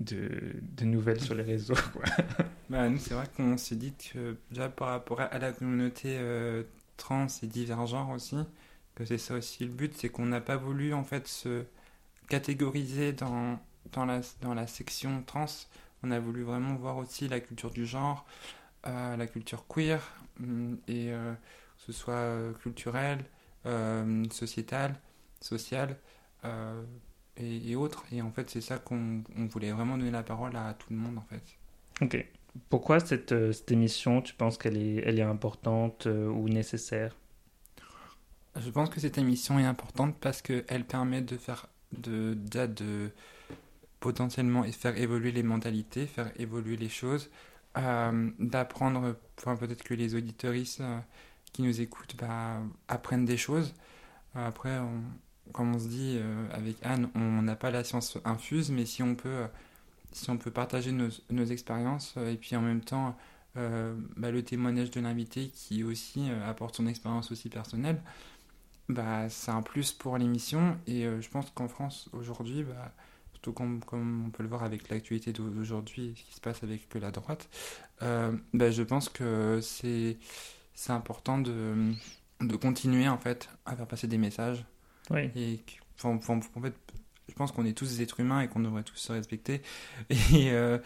de, 0.00 0.28
de 0.76 0.84
nouvelles 0.84 1.20
sur 1.20 1.34
les 1.34 1.42
réseaux. 1.42 1.74
Quoi. 1.92 2.04
Bah, 2.70 2.88
nous, 2.88 2.96
c'est 2.96 3.12
vrai 3.12 3.26
qu'on 3.36 3.58
s'est 3.58 3.76
dit 3.76 3.92
que 3.92 4.36
déjà 4.50 4.70
par 4.70 4.88
rapport 4.88 5.20
à 5.20 5.38
la 5.38 5.52
communauté 5.52 6.16
euh, 6.18 6.62
trans 6.96 7.26
et 7.42 7.46
divers 7.46 7.86
genres 7.86 8.08
aussi, 8.08 8.38
que 8.94 9.04
c'est 9.04 9.18
ça 9.18 9.34
aussi 9.34 9.64
le 9.64 9.70
but, 9.70 9.92
c'est 9.94 10.08
qu'on 10.08 10.24
n'a 10.24 10.40
pas 10.40 10.56
voulu 10.56 10.94
en 10.94 11.04
fait 11.04 11.28
se 11.28 11.64
catégorisé 12.28 13.12
dans, 13.12 13.58
dans, 13.92 14.04
la, 14.04 14.20
dans 14.40 14.54
la 14.54 14.66
section 14.66 15.22
trans. 15.26 15.46
On 16.02 16.10
a 16.10 16.18
voulu 16.18 16.42
vraiment 16.42 16.74
voir 16.74 16.96
aussi 16.98 17.28
la 17.28 17.40
culture 17.40 17.70
du 17.70 17.86
genre, 17.86 18.26
euh, 18.86 19.16
la 19.16 19.26
culture 19.26 19.66
queer, 19.66 20.00
mm, 20.38 20.74
et 20.88 21.12
euh, 21.12 21.32
que 21.32 21.84
ce 21.86 21.92
soit 21.92 22.14
euh, 22.14 22.52
culturel, 22.54 23.24
sociétal, 24.30 24.94
social 25.40 25.96
et, 27.38 27.70
et, 27.70 27.76
autres. 27.76 28.04
Et 28.12 28.20
en 28.20 28.30
fait, 28.30 28.50
c'est 28.50 28.60
ça 28.60 28.78
qu'on 28.78 29.24
voulait 29.50 29.72
vraiment 29.72 29.96
donner 29.96 30.10
la 30.10 30.22
parole 30.22 30.54
à 30.54 30.74
tout 30.74 30.88
le 30.90 30.96
monde 30.96 31.16
en 31.16 31.22
fait. 31.22 31.42
Ok. 32.02 32.26
Pourquoi 32.68 33.00
cette, 33.00 33.52
cette 33.52 33.72
émission, 33.72 34.20
tu 34.20 34.34
penses 34.34 34.58
qu'elle 34.58 34.76
est, 34.76 35.02
elle 35.06 35.18
est 35.18 35.22
importante 35.22 36.06
ou 36.06 36.46
nécessaire? 36.50 37.16
Je 38.60 38.68
pense 38.70 38.90
que 38.90 39.00
cette 39.00 39.16
émission 39.16 39.58
est 39.58 39.64
importante 39.64 40.14
parce 40.20 40.42
qu'elle 40.42 40.84
permet 40.84 41.22
de 41.22 41.38
faire 41.38 41.66
de, 41.98 42.36
de, 42.66 43.10
potentiellement 44.00 44.64
faire 44.64 44.98
évoluer 44.98 45.32
les 45.32 45.42
mentalités, 45.42 46.06
faire 46.06 46.30
évoluer 46.38 46.76
les 46.76 46.88
choses, 46.90 47.30
euh, 47.76 48.30
d'apprendre, 48.38 49.16
enfin, 49.38 49.56
peut-être 49.56 49.82
que 49.82 49.94
les 49.94 50.14
auditoristes 50.14 50.80
euh, 50.80 50.98
qui 51.52 51.62
nous 51.62 51.80
écoutent 51.80 52.14
bah, 52.16 52.60
apprennent 52.86 53.24
des 53.24 53.36
choses. 53.36 53.74
Euh, 54.36 54.46
après, 54.46 54.78
comme 55.52 55.74
on 55.74 55.78
se 55.78 55.88
dit 55.88 56.20
avec 56.52 56.76
Anne, 56.82 57.08
on 57.14 57.42
n'a 57.42 57.56
pas 57.56 57.70
la 57.70 57.82
science 57.84 58.18
infuse, 58.24 58.70
mais 58.70 58.86
si 58.86 59.02
on 59.02 59.14
peut, 59.14 59.44
si 60.12 60.30
on 60.30 60.36
peut 60.36 60.50
partager 60.50 60.92
nos, 60.92 61.08
nos 61.30 61.44
expériences 61.44 62.16
et 62.16 62.36
puis 62.36 62.56
en 62.56 62.62
même 62.62 62.80
temps 62.80 63.16
bah, 63.54 64.30
le 64.30 64.42
témoignage 64.42 64.90
de 64.90 65.00
l'invité 65.00 65.48
qui 65.54 65.84
aussi 65.84 66.28
apporte 66.46 66.76
son 66.76 66.86
expérience 66.86 67.30
aussi 67.30 67.48
personnelle, 67.50 68.00
bah, 68.88 69.28
c'est 69.28 69.50
un 69.50 69.62
plus 69.62 69.92
pour 69.92 70.18
l'émission. 70.18 70.78
Et 70.86 71.04
euh, 71.06 71.20
je 71.20 71.28
pense 71.28 71.50
qu'en 71.50 71.68
France, 71.68 72.08
aujourd'hui, 72.12 72.62
bah, 72.64 72.92
surtout 73.32 73.52
comme, 73.52 73.80
comme 73.84 74.26
on 74.26 74.30
peut 74.30 74.42
le 74.42 74.48
voir 74.48 74.62
avec 74.64 74.88
l'actualité 74.88 75.32
d'aujourd'hui, 75.32 76.14
ce 76.16 76.22
qui 76.24 76.34
se 76.34 76.40
passe 76.40 76.62
avec 76.62 76.92
la 76.94 77.10
droite, 77.10 77.48
euh, 78.02 78.32
ben, 78.52 78.72
je 78.72 78.82
pense 78.82 79.08
que 79.08 79.60
c'est 79.62 80.18
c'est 80.74 80.92
important 80.92 81.38
de, 81.38 81.92
de 82.40 82.56
continuer 82.56 83.08
en 83.08 83.18
fait 83.18 83.48
à 83.66 83.76
faire 83.76 83.86
passer 83.86 84.08
des 84.08 84.18
messages. 84.18 84.64
Oui. 85.10 85.30
Et 85.36 85.58
que- 85.58 86.06
en, 86.06 86.18
fait, 86.20 86.74
je 87.28 87.34
pense 87.34 87.52
qu'on 87.52 87.64
est 87.64 87.76
tous 87.76 87.88
des 87.88 88.02
êtres 88.02 88.20
humains 88.20 88.40
et 88.40 88.48
qu'on 88.48 88.60
devrait 88.60 88.82
tous 88.82 88.96
se 88.96 89.12
respecter. 89.12 89.62
Et, 90.10 90.50
euh, 90.52 90.78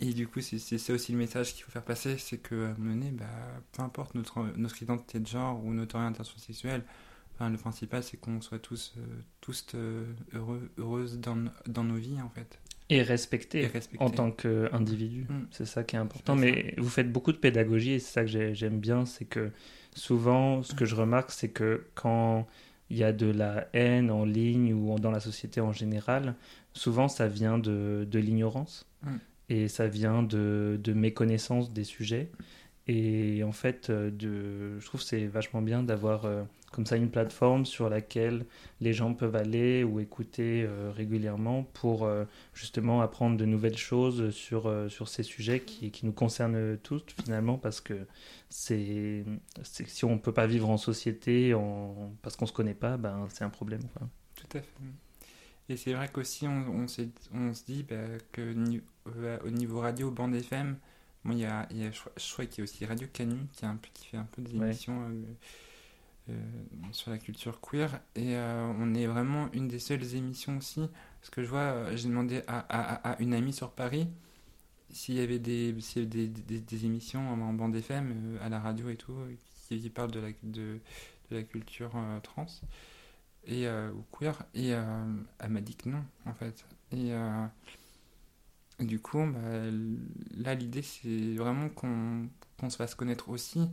et 0.00 0.12
du 0.12 0.26
coup, 0.26 0.40
c'est 0.40 0.92
aussi 0.92 1.12
le 1.12 1.18
message 1.18 1.54
qu'il 1.54 1.62
faut 1.64 1.70
faire 1.70 1.84
passer, 1.84 2.18
c'est 2.18 2.38
que 2.38 2.66
à 2.66 2.68
un 2.70 2.74
moment 2.78 2.94
donné, 2.94 3.10
bah, 3.12 3.24
peu 3.72 3.82
importe 3.82 4.14
notre, 4.14 4.40
notre 4.56 4.82
identité 4.82 5.20
de 5.20 5.26
genre 5.26 5.64
ou 5.64 5.72
notre 5.72 5.94
orientation 5.96 6.36
sexuelle, 6.38 6.84
enfin, 7.34 7.50
le 7.50 7.56
principal 7.58 8.02
c'est 8.02 8.16
qu'on 8.16 8.40
soit 8.40 8.58
tous, 8.58 8.94
euh, 8.98 9.00
tous 9.40 9.66
euh, 9.74 10.04
heureux, 10.34 10.70
heureuses 10.78 11.18
dans, 11.18 11.44
dans 11.66 11.84
nos 11.84 11.96
vies 11.96 12.20
en 12.22 12.28
fait. 12.30 12.58
Et 12.90 13.00
respecter. 13.02 13.66
en 13.98 14.10
tant 14.10 14.30
qu'individu. 14.30 15.22
Mm. 15.28 15.46
C'est 15.50 15.64
ça 15.64 15.84
qui 15.84 15.96
est 15.96 15.98
important. 15.98 16.36
Mais 16.36 16.74
vous 16.76 16.88
faites 16.90 17.10
beaucoup 17.10 17.32
de 17.32 17.38
pédagogie 17.38 17.92
et 17.92 17.98
c'est 17.98 18.12
ça 18.12 18.20
que 18.22 18.28
j'ai- 18.28 18.54
j'aime 18.54 18.78
bien. 18.78 19.06
C'est 19.06 19.24
que 19.24 19.50
souvent, 19.94 20.62
ce 20.62 20.74
que 20.74 20.84
je 20.84 20.94
remarque, 20.94 21.30
c'est 21.30 21.48
que 21.48 21.86
quand 21.94 22.46
il 22.90 22.98
y 22.98 23.04
a 23.04 23.12
de 23.12 23.26
la 23.26 23.68
haine 23.72 24.10
en 24.10 24.24
ligne 24.26 24.74
ou 24.74 24.98
dans 24.98 25.10
la 25.10 25.20
société 25.20 25.60
en 25.62 25.72
général, 25.72 26.34
souvent 26.74 27.08
ça 27.08 27.26
vient 27.26 27.58
de, 27.58 28.06
de 28.10 28.18
l'ignorance 28.18 28.86
Mm. 29.02 29.16
et 29.48 29.68
ça 29.68 29.86
vient 29.86 30.22
de, 30.22 30.78
de 30.82 30.92
méconnaissance 30.92 31.72
des 31.72 31.84
sujets. 31.84 32.30
Et 32.86 33.42
en 33.44 33.52
fait, 33.52 33.88
euh, 33.88 34.10
de, 34.10 34.78
je 34.78 34.84
trouve 34.86 35.00
que 35.00 35.06
c'est 35.06 35.26
vachement 35.26 35.62
bien 35.62 35.82
d'avoir 35.82 36.26
comme 36.74 36.86
ça 36.86 36.96
une 36.96 37.10
plateforme 37.10 37.64
sur 37.66 37.88
laquelle 37.88 38.46
les 38.80 38.92
gens 38.92 39.14
peuvent 39.14 39.36
aller 39.36 39.84
ou 39.84 40.00
écouter 40.00 40.64
euh, 40.66 40.90
régulièrement 40.90 41.62
pour 41.62 42.04
euh, 42.04 42.24
justement 42.52 43.00
apprendre 43.00 43.36
de 43.36 43.44
nouvelles 43.44 43.78
choses 43.78 44.30
sur, 44.30 44.66
euh, 44.66 44.88
sur 44.88 45.08
ces 45.08 45.22
sujets 45.22 45.60
qui, 45.60 45.90
qui 45.90 46.04
nous 46.06 46.12
concernent 46.12 46.76
tous 46.82 47.02
finalement 47.24 47.58
parce 47.58 47.80
que 47.80 48.06
c'est 48.48 49.24
si 49.62 50.04
on 50.04 50.18
peut 50.18 50.32
pas 50.32 50.46
vivre 50.46 50.68
en 50.68 50.76
société 50.76 51.54
en, 51.54 52.12
parce 52.22 52.36
qu'on 52.36 52.46
se 52.46 52.52
connaît 52.52 52.74
pas, 52.74 52.96
ben, 52.96 53.26
c'est 53.30 53.44
un 53.44 53.50
problème. 53.50 53.82
quoi. 53.96 54.08
Tout 54.36 54.58
à 54.58 54.60
fait. 54.60 54.68
Et 55.68 55.76
c'est 55.76 55.94
vrai 55.94 56.08
qu'aussi, 56.12 56.46
on, 56.46 56.50
on, 56.68 56.86
on 57.34 57.54
se 57.54 57.64
dit 57.64 57.82
bah, 57.84 57.96
que 58.32 58.52
ni- 58.52 58.82
au 59.44 59.50
niveau 59.50 59.80
radio, 59.80 60.10
bande 60.10 60.34
FM, 60.34 60.76
bon, 61.24 61.32
il 61.32 61.38
y 61.40 61.44
a, 61.46 61.66
y 61.72 61.84
a, 61.84 61.90
je, 61.90 62.00
crois- 62.00 62.12
crois 62.32 62.46
qu'il 62.46 62.58
y 62.58 62.60
a 62.60 62.64
aussi 62.64 62.84
Radio 62.84 63.08
Canu 63.12 63.36
qui, 63.52 63.64
a 63.64 63.70
un 63.70 63.76
peu, 63.76 63.88
qui 63.94 64.06
fait 64.06 64.16
un 64.18 64.28
peu 64.30 64.42
des 64.42 64.56
émissions 64.56 65.02
sur 66.92 67.10
la 67.10 67.18
culture 67.18 67.60
queer. 67.60 68.00
Et 68.16 68.36
euh, 68.36 68.72
on 68.78 68.94
est 68.94 69.06
vraiment 69.06 69.50
une 69.52 69.68
des 69.68 69.78
seules 69.78 70.14
émissions 70.14 70.58
aussi. 70.58 70.88
Parce 71.20 71.30
que 71.30 71.42
je 71.42 71.48
vois, 71.48 71.60
euh, 71.60 71.96
j'ai 71.96 72.08
demandé 72.08 72.42
à, 72.46 72.58
à- 73.12 73.20
une 73.22 73.34
amie 73.34 73.52
sur 73.52 73.72
Paris 73.72 74.08
s'il 74.90 75.16
y 75.16 75.20
avait 75.20 75.38
des, 75.40 75.70
y 75.72 75.98
avait 75.98 76.06
des, 76.06 76.28
des- 76.28 76.84
émissions 76.86 77.28
en, 77.30 77.52
bande 77.52 77.74
FM, 77.76 78.12
euh, 78.36 78.46
à 78.46 78.48
la 78.48 78.60
radio 78.60 78.88
et 78.90 78.96
tout, 78.96 79.12
euh, 79.14 79.34
qui, 79.68 79.90
parlent 79.90 80.10
de 80.12 80.20
la, 80.20 80.28
de, 80.44 80.80
la 81.30 81.42
culture 81.42 81.92
euh, 81.96 82.20
trans 82.20 82.46
et 83.46 83.66
euh, 83.66 83.90
ou 83.92 84.04
queer 84.16 84.42
et 84.54 84.74
euh, 84.74 84.82
elle 85.38 85.50
m'a 85.50 85.60
dit 85.60 85.76
que 85.76 85.88
non 85.88 86.02
en 86.26 86.32
fait 86.34 86.64
et 86.92 87.12
euh, 87.12 87.46
du 88.80 88.98
coup 89.00 89.18
bah, 89.24 89.40
là 90.36 90.54
l'idée 90.54 90.82
c'est 90.82 91.34
vraiment 91.34 91.68
qu'on 91.68 92.28
qu'on 92.58 92.70
se 92.70 92.76
fasse 92.76 92.94
connaître 92.94 93.28
aussi 93.28 93.60
euh, 93.60 93.66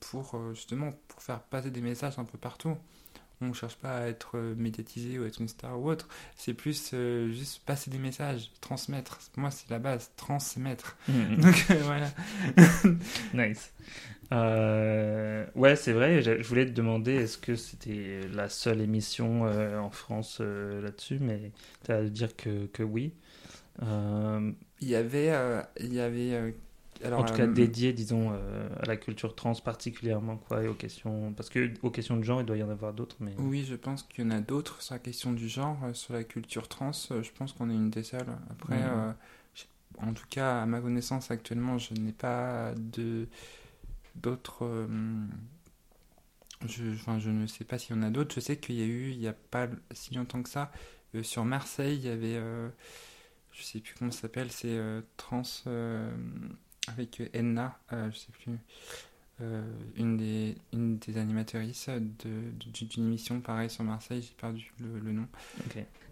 pour 0.00 0.34
euh, 0.34 0.54
justement 0.54 0.92
pour 1.08 1.22
faire 1.22 1.40
passer 1.40 1.70
des 1.70 1.80
messages 1.80 2.18
un 2.18 2.24
peu 2.24 2.38
partout. 2.38 2.76
On 3.40 3.52
cherche 3.52 3.74
pas 3.76 3.98
à 3.98 4.06
être 4.06 4.38
euh, 4.38 4.54
médiatisé 4.54 5.18
ou 5.18 5.24
être 5.24 5.40
une 5.40 5.48
star 5.48 5.80
ou 5.80 5.90
autre. 5.90 6.08
C'est 6.36 6.54
plus 6.54 6.90
euh, 6.94 7.28
juste 7.32 7.62
passer 7.64 7.90
des 7.90 7.98
messages 7.98 8.50
transmettre. 8.60 9.18
Moi 9.36 9.50
c'est 9.50 9.68
la 9.68 9.78
base 9.80 10.12
transmettre. 10.16 10.96
Donc 11.08 11.66
euh, 11.70 11.82
voilà. 11.82 12.10
Nice. 13.34 13.72
Euh, 14.32 15.44
ouais, 15.54 15.76
c'est 15.76 15.92
vrai. 15.92 16.22
Je 16.22 16.42
voulais 16.42 16.64
te 16.64 16.70
demander 16.70 17.12
est-ce 17.12 17.36
que 17.36 17.54
c'était 17.54 18.20
la 18.32 18.48
seule 18.48 18.80
émission 18.80 19.44
euh, 19.46 19.78
en 19.78 19.90
France 19.90 20.38
euh, 20.40 20.80
là-dessus, 20.80 21.18
mais 21.20 21.52
tu 21.84 21.92
as 21.92 22.02
dire 22.04 22.34
que, 22.36 22.66
que 22.66 22.82
oui. 22.82 23.12
Euh, 23.82 24.52
il 24.80 24.88
y 24.88 24.94
avait 24.94 25.30
euh, 25.30 25.62
il 25.80 25.92
y 25.94 26.00
avait 26.00 26.34
euh, 26.34 26.50
alors 27.04 27.20
en 27.20 27.24
tout 27.24 27.34
cas, 27.34 27.46
euh, 27.46 27.52
dédié, 27.52 27.92
disons, 27.92 28.30
euh, 28.32 28.68
à 28.80 28.86
la 28.86 28.96
culture 28.96 29.34
trans 29.34 29.54
particulièrement, 29.54 30.36
quoi, 30.36 30.62
et 30.62 30.68
aux 30.68 30.74
questions. 30.74 31.32
Parce 31.32 31.48
que 31.48 31.72
aux 31.82 31.90
questions 31.90 32.16
de 32.16 32.22
genre, 32.22 32.40
il 32.40 32.46
doit 32.46 32.56
y 32.56 32.62
en 32.62 32.70
avoir 32.70 32.92
d'autres, 32.92 33.16
mais. 33.20 33.34
Oui, 33.38 33.64
je 33.64 33.74
pense 33.74 34.02
qu'il 34.02 34.24
y 34.24 34.26
en 34.26 34.30
a 34.30 34.40
d'autres 34.40 34.82
sur 34.82 34.94
la 34.94 34.98
question 34.98 35.32
du 35.32 35.48
genre, 35.48 35.78
euh, 35.84 35.94
sur 35.94 36.14
la 36.14 36.24
culture 36.24 36.68
trans. 36.68 36.92
Je 36.92 37.30
pense 37.32 37.52
qu'on 37.52 37.70
est 37.70 37.74
une 37.74 37.90
des 37.90 38.02
seules. 38.02 38.26
Après, 38.50 38.80
euh, 38.80 39.12
en 39.98 40.12
tout 40.12 40.26
cas, 40.28 40.62
à 40.62 40.66
ma 40.66 40.80
connaissance 40.80 41.30
actuellement, 41.30 41.78
je 41.78 41.94
n'ai 41.94 42.12
pas 42.12 42.72
de 42.76 43.26
d'autres. 44.14 44.64
euh, 44.64 44.86
je, 46.66 46.92
enfin, 46.94 47.18
je 47.18 47.30
ne 47.30 47.46
sais 47.46 47.64
pas 47.64 47.78
s'il 47.78 47.96
y 47.96 47.98
en 47.98 48.02
a 48.02 48.10
d'autres. 48.10 48.34
Je 48.34 48.40
sais 48.40 48.56
qu'il 48.56 48.76
y 48.76 48.82
a 48.82 48.86
eu, 48.86 49.10
il 49.10 49.18
n'y 49.18 49.28
a 49.28 49.32
pas 49.32 49.68
si 49.92 50.14
longtemps 50.14 50.42
que 50.42 50.48
ça, 50.48 50.70
sur 51.22 51.44
Marseille, 51.44 51.96
il 51.96 52.04
y 52.04 52.08
avait, 52.08 52.40
je 53.50 53.62
sais 53.62 53.80
plus 53.80 53.94
comment 53.98 54.12
ça 54.12 54.20
s'appelle, 54.22 54.52
c'est 54.52 54.78
trans 55.16 55.42
avec 56.88 57.20
euh, 57.20 57.28
Enna, 57.32 57.78
euh, 57.92 58.10
je 58.12 58.16
sais 58.18 58.32
plus. 58.32 58.52
euh, 59.40 59.62
une, 59.96 60.16
des, 60.16 60.56
une 60.72 60.98
des 60.98 61.18
animatrices 61.18 61.88
de- 61.88 62.84
d'une 62.86 63.06
émission 63.06 63.40
pareil 63.40 63.70
sur 63.70 63.82
Marseille, 63.84 64.22
j'ai 64.22 64.34
perdu 64.40 64.72
le, 64.80 65.00
le 65.00 65.12
nom. 65.12 65.26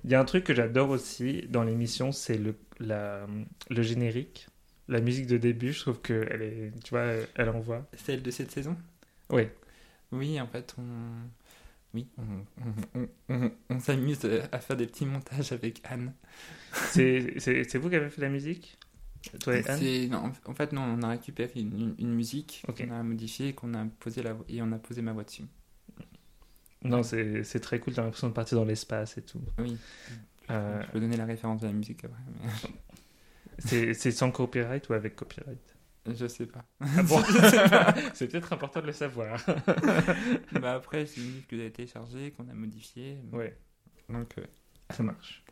Il 0.05 0.11
y 0.11 0.15
a 0.15 0.21
un 0.21 0.25
truc 0.25 0.45
que 0.45 0.55
j'adore 0.55 0.91
aussi 0.91 1.43
dans 1.49 1.63
l'émission, 1.63 2.13
c'est 2.13 2.39
le, 2.39 2.57
la, 2.81 3.27
le 3.69 3.83
générique. 3.83 4.49
La 4.89 5.01
musique 5.01 5.27
de 5.29 5.37
début, 5.37 5.73
je 5.73 5.81
trouve 5.81 6.01
qu'elle 6.01 6.43
est. 6.43 6.73
Tu 6.83 6.91
vois, 6.91 7.13
elle 7.37 7.49
envoie. 7.51 7.87
Celle 7.97 8.23
de 8.23 8.31
cette 8.33 8.51
saison? 8.51 8.77
Oui. 9.29 9.45
Oui, 10.11 10.41
en 10.41 10.49
fait, 10.49 10.75
on, 10.79 10.83
oui, 11.95 12.09
on, 12.19 12.23
on, 12.97 13.01
on- 13.03 13.09
on- 13.29 13.53
on 13.69 13.79
s'amuse 13.79 14.19
à 14.51 14.59
faire 14.59 14.77
des 14.77 14.87
petits 14.87 15.07
montages 15.07 15.53
avec 15.53 15.81
Anne. 15.85 16.13
C'est 16.73 17.77
vous 17.77 17.89
qui 17.91 17.97
avez 17.97 18.11
fait 18.11 18.23
la 18.23 18.31
musique? 18.31 18.79
Et 19.83 20.09
non, 20.09 20.33
en- 20.47 20.55
fait, 20.55 20.73
non, 20.73 20.83
on 20.83 21.03
a 21.03 21.09
récupéré 21.09 21.61
une, 21.61 21.95
musique 22.15 22.63
qu'on 22.67 22.91
a 22.91 23.03
modifiée 23.03 23.53
qu'on 23.53 23.75
a 23.75 23.85
posé 23.99 24.23
la, 24.23 24.37
et 24.49 24.63
on 24.63 24.73
a 24.73 24.79
posé 24.79 25.03
ma 25.03 25.13
voix 25.13 25.25
dessus. 25.25 25.45
Non, 26.83 27.03
c'est 27.03 27.45
c'est 27.45 27.61
très 27.61 27.79
cool, 27.79 27.93
t'as 27.93 28.03
l'impression 28.03 28.29
de 28.29 28.33
partir 28.33 28.57
dans 28.59 28.65
l'espace 28.65 29.19
et 29.19 29.23
tout. 29.23 29.41
Oui. 29.59 29.77
Euh, 30.51 30.83
Je 30.83 30.91
peux 30.91 31.01
donner 31.01 31.17
la 31.17 31.27
référence 31.27 31.61
de 31.61 31.67
la 31.67 31.73
musique 31.73 32.05
après. 32.05 32.23
mais 33.71 33.95
c'est 33.95 34.11
sans 34.11 34.31
copyright 34.31 34.89
ou 34.89 34.95
avec 34.95 35.17
copyright? 35.17 35.77
Je 36.07 36.27
sais 36.27 36.47
pas. 36.47 36.65
Ah 36.81 37.03
bon 37.03 37.23
C'est 38.15 38.29
peut-être 38.29 38.53
important 38.55 38.81
de 38.81 38.87
le 38.87 38.93
savoir. 38.93 39.39
bah 40.53 40.75
après, 40.75 41.05
c'est 41.07 41.21
une 41.21 41.27
musique 41.27 41.47
que 41.49 41.57
j'ai 41.57 41.71
téléchargée, 41.71 42.31
qu'on 42.33 42.49
a 42.49 42.55
modifiée. 42.55 43.19
ouais, 43.33 43.57
Donc, 44.09 44.39
euh, 44.39 44.47
ça 44.91 45.03
marche. 45.03 45.45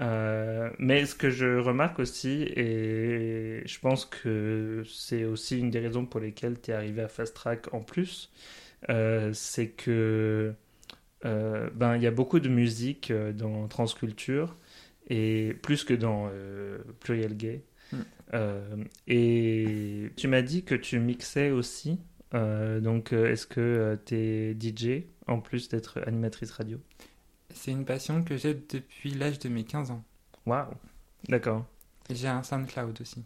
Euh, 0.00 0.70
mais 0.78 1.06
ce 1.06 1.14
que 1.14 1.30
je 1.30 1.58
remarque 1.58 1.98
aussi, 1.98 2.42
et 2.42 3.62
je 3.64 3.78
pense 3.80 4.04
que 4.04 4.82
c'est 4.86 5.24
aussi 5.24 5.58
une 5.58 5.70
des 5.70 5.80
raisons 5.80 6.06
pour 6.06 6.20
lesquelles 6.20 6.60
tu 6.60 6.70
es 6.70 6.74
arrivé 6.74 7.02
à 7.02 7.08
Fast 7.08 7.34
Track 7.34 7.72
en 7.74 7.80
plus, 7.80 8.30
euh, 8.90 9.30
c'est 9.32 9.68
que 9.68 10.54
euh, 11.24 11.70
ben 11.74 11.96
il 11.96 12.02
y 12.02 12.06
a 12.06 12.10
beaucoup 12.10 12.40
de 12.40 12.48
musique 12.48 13.12
dans 13.12 13.66
Transculture 13.68 14.56
et 15.08 15.56
plus 15.62 15.84
que 15.84 15.94
dans 15.94 16.30
Pluriel 17.00 17.36
Gay. 17.36 17.62
Mm. 17.92 17.96
Euh, 18.34 18.84
et 19.06 20.10
tu 20.16 20.28
m'as 20.28 20.42
dit 20.42 20.64
que 20.64 20.74
tu 20.74 20.98
mixais 20.98 21.50
aussi. 21.50 21.98
Donc, 22.32 23.14
est-ce 23.14 23.46
que 23.46 23.98
tu 24.04 24.14
es 24.14 24.54
DJ 24.54 25.04
en 25.26 25.40
plus 25.40 25.70
d'être 25.70 26.02
animatrice 26.06 26.50
radio? 26.50 26.78
C'est 27.56 27.72
une 27.72 27.84
passion 27.84 28.22
que 28.22 28.36
j'ai 28.36 28.54
depuis 28.54 29.10
l'âge 29.14 29.38
de 29.38 29.48
mes 29.48 29.64
15 29.64 29.90
ans. 29.90 30.04
Waouh, 30.46 30.70
d'accord. 31.28 31.64
J'ai 32.10 32.28
un 32.28 32.42
SoundCloud 32.42 33.00
aussi. 33.00 33.24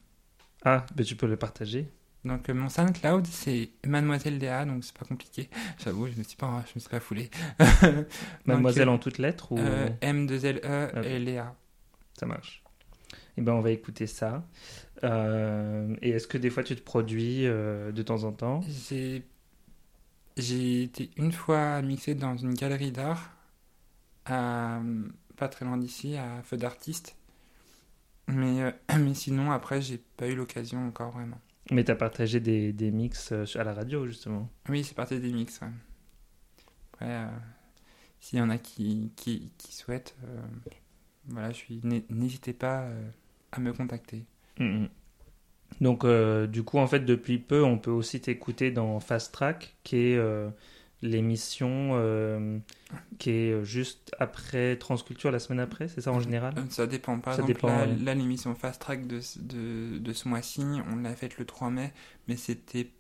Ah, 0.65 0.87
ben 0.95 1.05
tu 1.05 1.17
peux 1.17 1.27
le 1.27 1.37
partager. 1.37 1.89
Donc 2.25 2.49
euh, 2.51 2.55
mon 2.55 2.69
SoundCloud 2.69 3.27
c'est 3.27 3.71
Mademoiselle 3.87 4.39
DA, 4.39 4.65
donc 4.67 4.85
c'est 4.85 4.97
pas 4.97 5.07
compliqué. 5.07 5.49
J'avoue, 5.85 6.07
je 6.09 6.17
me 6.19 6.23
suis 6.23 6.37
pas, 6.37 6.63
je 6.67 6.73
me 6.75 6.81
suis 6.81 6.89
pas 6.91 7.01
foulé. 7.01 7.31
Mademoiselle 8.45 8.87
Donc, 8.87 8.95
en 8.95 8.99
toutes 8.99 9.19
lettres 9.19 9.53
ou 9.53 9.59
euh, 9.59 9.89
M2LE 10.03 10.99
Ok. 10.99 11.07
et 11.07 11.19
Léa. 11.19 11.55
ça 12.19 12.27
marche 12.27 12.63
Eh 13.37 13.41
ben 13.43 13.53
on 13.53 13.61
va 13.61 13.71
écouter 13.71 14.07
ça. 14.07 14.47
Euh, 15.03 15.97
et 16.03 16.11
est-ce 16.11 16.27
que 16.27 16.37
des 16.37 16.51
fois 16.51 16.63
tu 16.63 16.77
te 16.77 16.83
produis 16.83 17.47
euh, 17.47 17.91
de 17.93 18.03
temps 18.03 18.25
en 18.25 18.33
temps? 18.33 18.61
J'ai 18.89 19.23
j'ai 20.37 20.85
été 20.85 21.11
une 21.17 21.33
fois 21.33 21.81
mixé 21.83 22.15
dans 22.15 22.37
une 22.37 22.55
galerie 22.55 22.93
d'art, 22.93 23.31
à, 24.27 24.81
pas 25.37 25.49
très 25.49 25.65
loin 25.65 25.77
d'ici, 25.77 26.17
à 26.17 26.43
Feu 26.43 26.57
d'artiste. 26.57 27.17
Mais, 28.29 28.63
euh, 28.63 28.71
mais 28.99 29.15
sinon, 29.15 29.51
après, 29.51 29.81
j'ai 29.81 29.99
pas 30.17 30.29
eu 30.29 30.35
l'occasion 30.35 30.87
encore 30.87 31.13
vraiment. 31.13 31.41
Mais 31.71 31.85
tu 31.85 31.91
as 31.91 31.97
partagé 31.97 32.41
des, 32.41 32.73
des 32.73 32.91
mix 32.91 33.33
euh, 33.33 33.45
à 33.55 33.65
la 33.65 33.75
radio 33.75 34.07
justement. 34.07 34.49
Oui, 34.69 34.83
c'est 34.83 34.95
parti 34.95 35.21
des 35.21 35.33
mix. 35.33 35.61
ouais. 35.61 35.69
Après, 36.93 37.11
euh, 37.11 37.27
s'il 38.19 38.39
y 38.39 38.43
en 38.43 38.51
a 38.51 38.59
qui, 38.59 39.13
qui, 39.17 39.53
qui 39.57 39.75
souhaitent, 39.75 40.17
euh, 40.25 40.41
voilà, 41.27 41.51
je 41.51 41.57
suis. 41.57 41.81
N'hésitez 42.11 42.53
pas 42.53 42.89
à 43.53 43.61
me 43.61 43.73
contacter. 43.73 44.25
Mhm. 44.59 44.89
Donc, 45.81 46.05
euh, 46.05 46.47
du 46.47 46.63
coup, 46.63 46.79
en 46.79 46.87
fait, 46.87 47.01
depuis 47.01 47.39
peu, 47.39 47.63
on 47.65 47.79
peut 47.79 47.91
aussi 47.91 48.21
t'écouter 48.21 48.71
dans 48.71 49.01
Fast 49.01 49.33
Track, 49.33 49.77
qui 49.83 49.97
est 49.97 50.17
euh, 50.17 50.51
l'émission 51.03 51.91
euh, 51.95 52.59
qui 53.19 53.31
est 53.31 53.65
juste 53.65 54.13
après 54.21 54.77
Transculture, 54.77 55.31
la 55.31 55.39
semaine 55.41 55.61
après, 55.61 55.89
c'est 55.89 56.01
ça 56.03 56.13
en 56.13 56.21
général? 56.21 56.55
Ça 56.71 56.87
dépend. 56.87 57.19
Par 57.21 57.35
Ça 57.35 57.43
exemple, 57.43 57.55
dépend, 57.55 57.69
là, 57.69 57.87
ouais. 57.87 57.99
là, 57.99 58.15
l'émission 58.15 58.55
Fast 58.55 58.81
Track 58.81 59.07
de, 59.07 59.21
ce- 59.21 59.39
de, 59.41 59.99
de 59.99 60.13
ce 60.13 60.29
mois-ci, 60.29 60.63
on 60.91 60.97
l'a 60.97 61.15
faite 61.17 61.39
le 61.39 61.45
3 61.47 61.71
mai, 61.71 61.93
mais 62.29 62.37
c'était. 62.37 62.91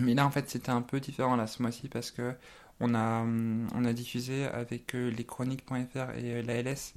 Mais 0.00 0.14
là, 0.14 0.26
en 0.26 0.30
fait, 0.30 0.48
c'était 0.48 0.70
un 0.70 0.82
peu 0.82 1.00
différent 1.00 1.36
là 1.36 1.46
ce 1.46 1.62
mois-ci 1.62 1.88
parce 1.88 2.10
que 2.10 2.34
on 2.80 2.94
a, 2.94 3.20
hum, 3.22 3.68
on 3.74 3.84
a 3.84 3.92
diffusé 3.92 4.44
avec 4.46 4.94
euh, 4.94 5.10
leschroniques.fr 5.10 6.10
et 6.16 6.34
euh, 6.36 6.42
l'ALS 6.42 6.94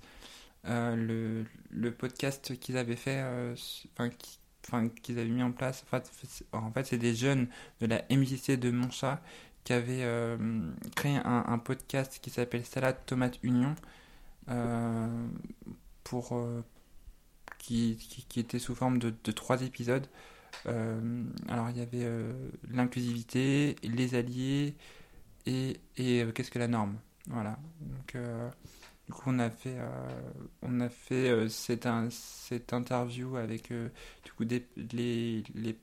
euh, 0.68 0.96
le, 0.96 1.46
le 1.72 1.92
podcast 1.94 2.58
qu'ils 2.60 2.78
avaient 2.78 2.96
fait, 2.96 3.20
euh, 3.24 3.56
enfin, 3.94 4.10
qui- 4.10 4.40
enfin, 4.68 4.90
qu'ils 4.90 5.20
avaient 5.20 5.30
mis 5.30 5.44
en 5.44 5.52
place. 5.52 5.84
En 5.84 5.88
fait, 5.92 6.10
c'est- 6.24 6.46
en 6.54 6.72
fait, 6.72 6.86
c'est 6.86 6.98
des 6.98 7.16
jeunes 7.16 7.48
de 7.82 7.88
la 7.88 8.04
MJC 8.10 8.58
de 8.58 8.72
Montchat 8.72 9.22
qui 9.64 9.74
avaient 9.74 10.04
euh, 10.04 10.38
créé 10.96 11.18
un, 11.24 11.58
podcast 11.58 12.20
qui 12.22 12.30
s'appelle 12.30 12.66
Salade 12.66 12.98
Tomate 13.06 13.40
Union 13.44 13.76
euh, 14.50 15.28
pour 16.04 16.34
euh, 16.34 16.62
qui, 17.60 17.98
qui, 18.28 18.40
était 18.40 18.60
sous 18.60 18.76
forme 18.76 19.00
de, 19.00 19.32
trois 19.32 19.62
épisodes. 19.62 20.08
Alors 20.66 21.70
il 21.70 21.78
y 21.78 21.82
avait 21.82 22.08
l'inclusivité, 22.70 23.76
les 23.84 24.16
alliés 24.16 24.76
et, 25.46 25.80
et 25.98 26.26
qu'est-ce 26.34 26.52
que 26.52 26.60
la 26.60 26.68
norme? 26.68 26.98
Voilà. 27.28 27.58
Donc 27.82 28.18
du 29.08 29.14
coup 29.14 29.24
on 29.28 29.40
a 29.40 29.50
fait 29.50 29.78
on 30.62 30.82
a 30.82 30.90
fait 30.90 31.48
cette, 31.50 31.88
cette 32.10 32.74
interview 32.74 33.38
avec 33.38 33.70
du 33.72 34.32
coup 34.36 34.46
des, 34.46 34.68
les 34.76 35.44
les, 35.56 35.78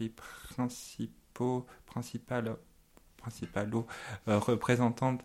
les 0.00 0.08
principaux 0.10 1.66
principales 1.86 2.56
principalo 3.24 3.86
euh, 4.28 4.38
représentantes 4.38 5.22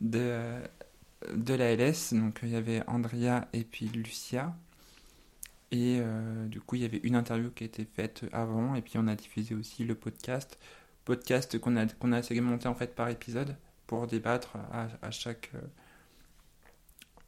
de 0.00 0.60
de 1.32 1.54
la 1.54 1.74
LS. 1.74 2.12
Donc 2.14 2.40
il 2.42 2.50
y 2.50 2.56
avait 2.56 2.82
Andrea 2.86 3.48
et 3.52 3.64
puis 3.64 3.86
Lucia. 3.88 4.54
Et 5.70 5.98
euh, 6.00 6.46
du 6.46 6.60
coup, 6.60 6.76
il 6.76 6.82
y 6.82 6.84
avait 6.84 7.00
une 7.02 7.16
interview 7.16 7.50
qui 7.50 7.64
a 7.64 7.66
été 7.66 7.84
faite 7.84 8.24
avant, 8.32 8.76
et 8.76 8.82
puis 8.82 8.94
on 8.96 9.08
a 9.08 9.16
diffusé 9.16 9.54
aussi 9.56 9.84
le 9.84 9.94
podcast. 9.96 10.58
Podcast 11.04 11.58
qu'on 11.58 11.76
a, 11.76 11.86
qu'on 11.86 12.12
a 12.12 12.22
segmenté 12.22 12.68
en 12.68 12.74
fait 12.74 12.94
par 12.94 13.08
épisode 13.08 13.56
pour 13.86 14.06
débattre 14.06 14.56
à, 14.72 14.86
à 15.02 15.10
chaque. 15.10 15.50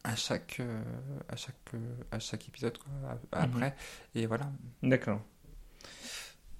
à 0.05 0.15
chaque, 0.15 0.61
à 1.29 1.37
chaque, 1.37 1.73
à 2.13 2.19
chaque 2.21 2.47
épisode 2.49 2.79
quoi, 2.79 2.93
à- 3.33 3.43
après. 3.43 3.75
Et 4.15 4.27
voilà. 4.27 4.47
D'accord. 4.83 5.21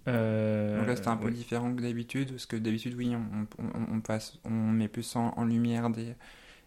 Euh, 0.09 0.79
Donc 0.79 0.87
là, 0.87 0.97
c'était 0.97 1.09
un 1.09 1.17
peu 1.17 1.31
différent 1.31 1.75
que 1.75 1.83
d'habitude, 1.83 2.31
parce 2.31 2.47
que 2.47 2.57
d'habitude, 2.57 2.95
oui, 2.95 3.15
on, 3.17 3.47
on- 3.63 3.95
on 3.97 4.01
passe, 4.01 4.39
on 4.45 4.51
met 4.51 4.89
plus 4.89 5.17
en, 5.17 5.31
en 5.37 5.45
lumière 5.45 5.91
des, 5.91 6.15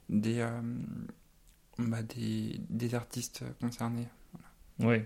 des, 0.09 0.39
euh, 0.39 0.61
bah, 1.77 2.03
des, 2.03 2.59
des 2.69 2.95
artistes 2.95 3.43
concernés. 3.61 4.07
Oui. 4.79 4.97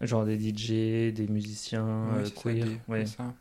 Genre 0.00 0.24
des 0.24 0.36
DJ, 0.38 1.12
des 1.12 1.28
musiciens 1.28 2.08
Oui, 2.16 2.22
euh, 2.22 2.24
ça, 2.24 2.52
des- 2.52 2.80
ouais. 2.88 3.06
ça. 3.06 3.34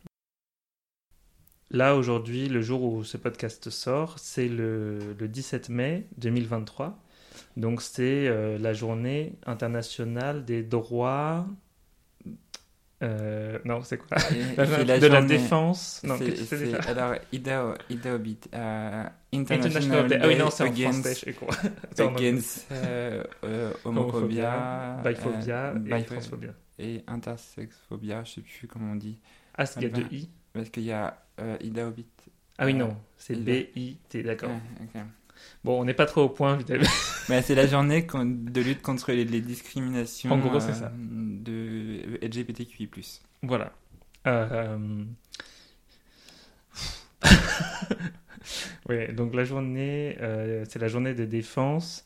Là, 1.71 1.95
aujourd'hui, 1.95 2.49
le 2.49 2.61
jour 2.61 2.83
où 2.83 3.03
ce 3.03 3.17
podcast 3.17 3.69
sort, 3.71 4.19
c'est 4.19 4.47
le, 4.47 5.15
le 5.17 5.27
17 5.27 5.69
mai 5.69 6.07
2023. 6.17 6.99
Donc, 7.57 7.81
c'est 7.81 8.27
euh, 8.27 8.59
la 8.59 8.73
journée 8.73 9.35
internationale 9.47 10.45
des 10.45 10.61
droits. 10.61 11.47
Euh, 13.03 13.59
non, 13.65 13.81
c'est 13.83 13.97
quoi 13.97 14.17
La- 14.57 14.99
De 14.99 15.07
la 15.07 15.21
défense. 15.21 16.01
Non, 16.03 16.15
c'est- 16.17 16.87
alors, 16.87 17.15
Idaho, 17.31 17.73
Idaho 17.89 18.17
euh, 18.53 19.03
International 19.33 20.07
Day. 20.07 20.19
Ah 20.21 20.27
oui, 20.27 20.37
non, 20.37 20.49
c'est 20.49 20.63
en 20.63 20.67
Against- 20.67 21.01
français, 21.01 21.33
je 21.97 22.03
anglais. 22.03 22.27
Against 22.29 22.67
euh, 22.71 23.23
euh, 23.43 23.73
homophobia, 23.85 25.01
biphobia 25.03 25.73
euh, 25.75 25.97
et 25.97 26.03
transphobia. 26.05 26.49
et 26.79 27.03
intersexphobia, 27.07 28.23
je 28.23 28.31
sais 28.31 28.41
plus 28.41 28.67
comment 28.67 28.91
on 28.93 28.95
dit. 28.95 29.19
Ah, 29.57 29.65
il 29.77 29.83
y 29.83 29.85
a 29.85 29.89
deux 29.89 30.05
I 30.11 30.29
Parce 30.53 30.69
qu'il 30.69 30.83
y 30.83 30.91
a 30.91 31.17
euh, 31.39 31.57
Idaobit. 31.61 32.05
Ah 32.57 32.65
oui, 32.65 32.73
non, 32.73 32.95
c'est 33.17 33.35
B-I-T, 33.35 34.23
d'accord. 34.23 34.51
Ok. 34.81 35.01
Bon, 35.63 35.81
on 35.81 35.85
n'est 35.85 35.95
pas 35.95 36.05
trop 36.05 36.21
au 36.23 36.29
point, 36.29 36.55
évidemment. 36.55 36.83
Bah, 37.27 37.41
c'est 37.41 37.55
la 37.55 37.65
journée 37.67 38.05
de 38.13 38.61
lutte 38.61 38.81
contre 38.81 39.11
les, 39.11 39.25
les 39.25 39.41
discriminations 39.41 40.31
En 40.31 40.37
gros, 40.37 40.59
c'est 40.59 40.73
ça. 40.73 40.91
de 40.95 41.82
LGBTQI+. 42.21 42.89
Voilà. 43.41 43.73
Euh... 44.27 45.03
oui, 48.89 49.13
donc 49.13 49.33
la 49.33 49.43
journée, 49.43 50.17
euh, 50.21 50.65
c'est 50.67 50.79
la 50.79 50.87
journée 50.87 51.13
de 51.13 51.25
défense. 51.25 52.05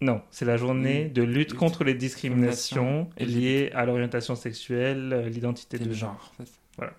Non, 0.00 0.22
c'est 0.30 0.44
la 0.44 0.56
journée 0.56 1.04
de 1.08 1.22
lutte 1.22 1.54
contre 1.54 1.84
les 1.84 1.94
discriminations 1.94 3.04
discrimination 3.04 3.40
liées 3.40 3.70
à 3.72 3.86
l'orientation 3.86 4.34
sexuelle, 4.34 5.12
euh, 5.12 5.28
l'identité 5.28 5.78
de 5.78 5.92
genre. 5.92 6.34
genre. 6.38 6.46
ça. 6.78 6.92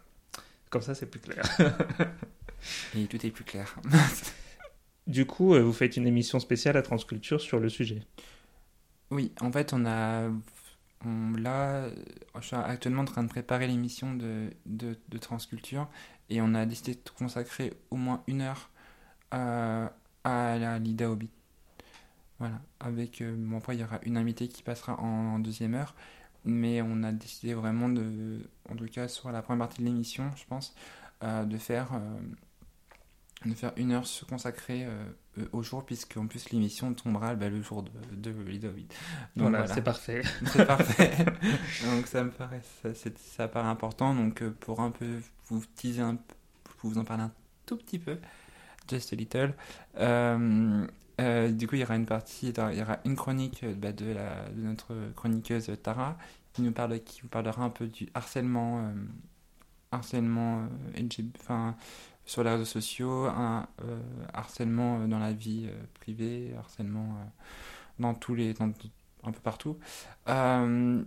Comme 0.70 0.82
ça, 0.82 0.96
c'est 0.96 1.06
plus 1.06 1.20
clair. 1.20 1.44
Et 2.98 3.06
tout 3.06 3.24
est 3.26 3.30
plus 3.30 3.44
clair. 3.44 3.76
Du 5.06 5.26
coup, 5.26 5.54
euh, 5.54 5.62
vous 5.62 5.74
faites 5.74 5.98
une 5.98 6.08
émission 6.08 6.40
spéciale 6.40 6.78
à 6.78 6.82
Transculture 6.82 7.42
sur 7.42 7.60
le 7.60 7.68
sujet. 7.68 8.04
Oui, 9.12 9.34
en 9.42 9.52
fait, 9.52 9.74
on 9.74 9.86
a. 9.86 10.30
Là, 11.38 11.90
je 12.40 12.42
suis 12.42 12.56
actuellement 12.56 13.02
en 13.02 13.06
train 13.06 13.24
de 13.24 13.30
préparer 13.30 13.68
l'émission 13.68 14.14
de, 14.16 14.50
Transculture 15.20 15.90
et 16.30 16.42
on 16.42 16.54
a 16.56 16.66
décidé 16.66 16.96
de 16.96 17.10
consacrer 17.18 17.74
au 17.92 17.96
moins 17.98 18.24
une 18.28 18.42
heure 18.42 18.70
à, 19.32 19.92
la 20.24 20.80
Lida 20.80 21.10
Hobbit. 21.10 21.30
Voilà, 22.40 22.62
avec. 22.80 23.22
euh, 23.22 23.36
bon, 23.38 23.62
il 23.70 23.80
y 23.80 23.84
aura 23.84 24.00
une 24.04 24.18
invitée 24.18 24.48
qui 24.48 24.64
passera 24.64 25.00
en, 25.00 25.40
deuxième 25.40 25.76
heure, 25.76 25.96
mais 26.46 26.82
on 26.82 27.04
a 27.04 27.12
décidé 27.12 27.54
vraiment 27.54 27.90
de. 27.90 28.50
En 28.70 28.76
tout 28.76 28.88
cas, 28.88 29.08
sur 29.08 29.32
la 29.32 29.42
première 29.42 29.68
partie 29.68 29.82
de 29.82 29.86
l'émission, 29.88 30.30
je 30.36 30.46
pense, 30.46 30.76
euh, 31.24 31.46
de 31.46 31.58
faire. 31.58 31.94
euh, 31.94 32.20
de 33.46 33.54
faire 33.54 33.74
une 33.78 33.92
heure 33.92 34.08
se 34.08 34.26
consacrer 34.26 34.86
euh, 34.86 34.90
euh, 34.90 35.12
au 35.52 35.64
jour, 35.64 35.86
puisque 35.86 36.18
en 36.18 36.28
plus 36.28 36.50
l'émission 36.52 36.94
tombera 36.94 37.36
bah, 37.36 37.50
le 37.50 37.62
jour 37.62 37.84
de, 37.84 37.92
de. 38.16 38.32
Donc, 39.36 39.50
Voilà, 39.50 39.68
c'est 39.68 39.82
parfait. 39.82 40.22
c'est 40.46 40.66
parfait. 40.66 41.26
donc 41.86 42.08
ça 42.08 42.24
me 42.24 42.32
paraît, 42.32 42.62
ça, 42.82 42.90
ça 43.16 43.48
paraît 43.48 43.70
important. 43.70 44.14
Donc 44.16 44.42
euh, 44.42 44.52
pour 44.60 44.82
un 44.82 44.92
peu 44.92 45.20
vous 45.50 45.64
teaser 45.76 46.02
un 46.02 46.16
peu, 46.16 46.36
pour 46.78 46.90
vous 46.92 46.98
en 46.98 47.04
parler 47.06 47.24
un 47.24 47.32
tout 47.66 47.78
petit 47.78 48.00
peu, 48.00 48.20
just 48.90 49.14
a 49.14 49.16
little. 49.16 49.56
euh, 49.98 50.88
euh, 51.22 51.52
du 51.52 51.68
coup, 51.68 51.76
il 51.76 51.82
y 51.82 51.84
aura 51.84 51.96
une 51.96 52.06
partie, 52.08 52.50
il 52.50 52.78
y 52.78 52.82
aura 52.82 53.00
une 53.06 53.16
chronique 53.16 53.64
euh, 53.64 53.76
bah, 53.76 53.92
de, 53.92 54.06
la, 54.14 54.50
de 54.50 54.62
notre 54.62 54.96
chroniqueuse 55.16 55.72
Tara 55.84 56.18
qui 56.54 56.62
nous 56.64 56.72
parle, 56.72 57.00
qui 57.02 57.22
vous 57.22 57.28
parlera 57.30 57.64
un 57.64 57.70
peu 57.70 57.88
du 57.88 58.10
harcèlement, 58.16 58.80
euh, 58.88 58.94
harcèlement 59.92 60.68
euh, 60.98 61.02
enfin, 61.40 61.76
sur 62.26 62.44
les 62.44 62.52
réseaux 62.52 62.66
sociaux, 62.66 63.26
un 63.26 63.68
euh, 63.84 64.00
harcèlement 64.34 65.00
euh, 65.02 65.08
dans 65.08 65.20
la 65.20 65.34
vie 65.34 65.68
euh, 65.70 65.84
privée, 66.00 66.54
harcèlement 66.58 67.18
dans 68.00 68.14
tous 68.14 68.36
les, 68.36 68.54
dans, 68.54 68.72
un 69.24 69.32
peu 69.32 69.40
partout. 69.40 69.78
Euh, 70.30 71.04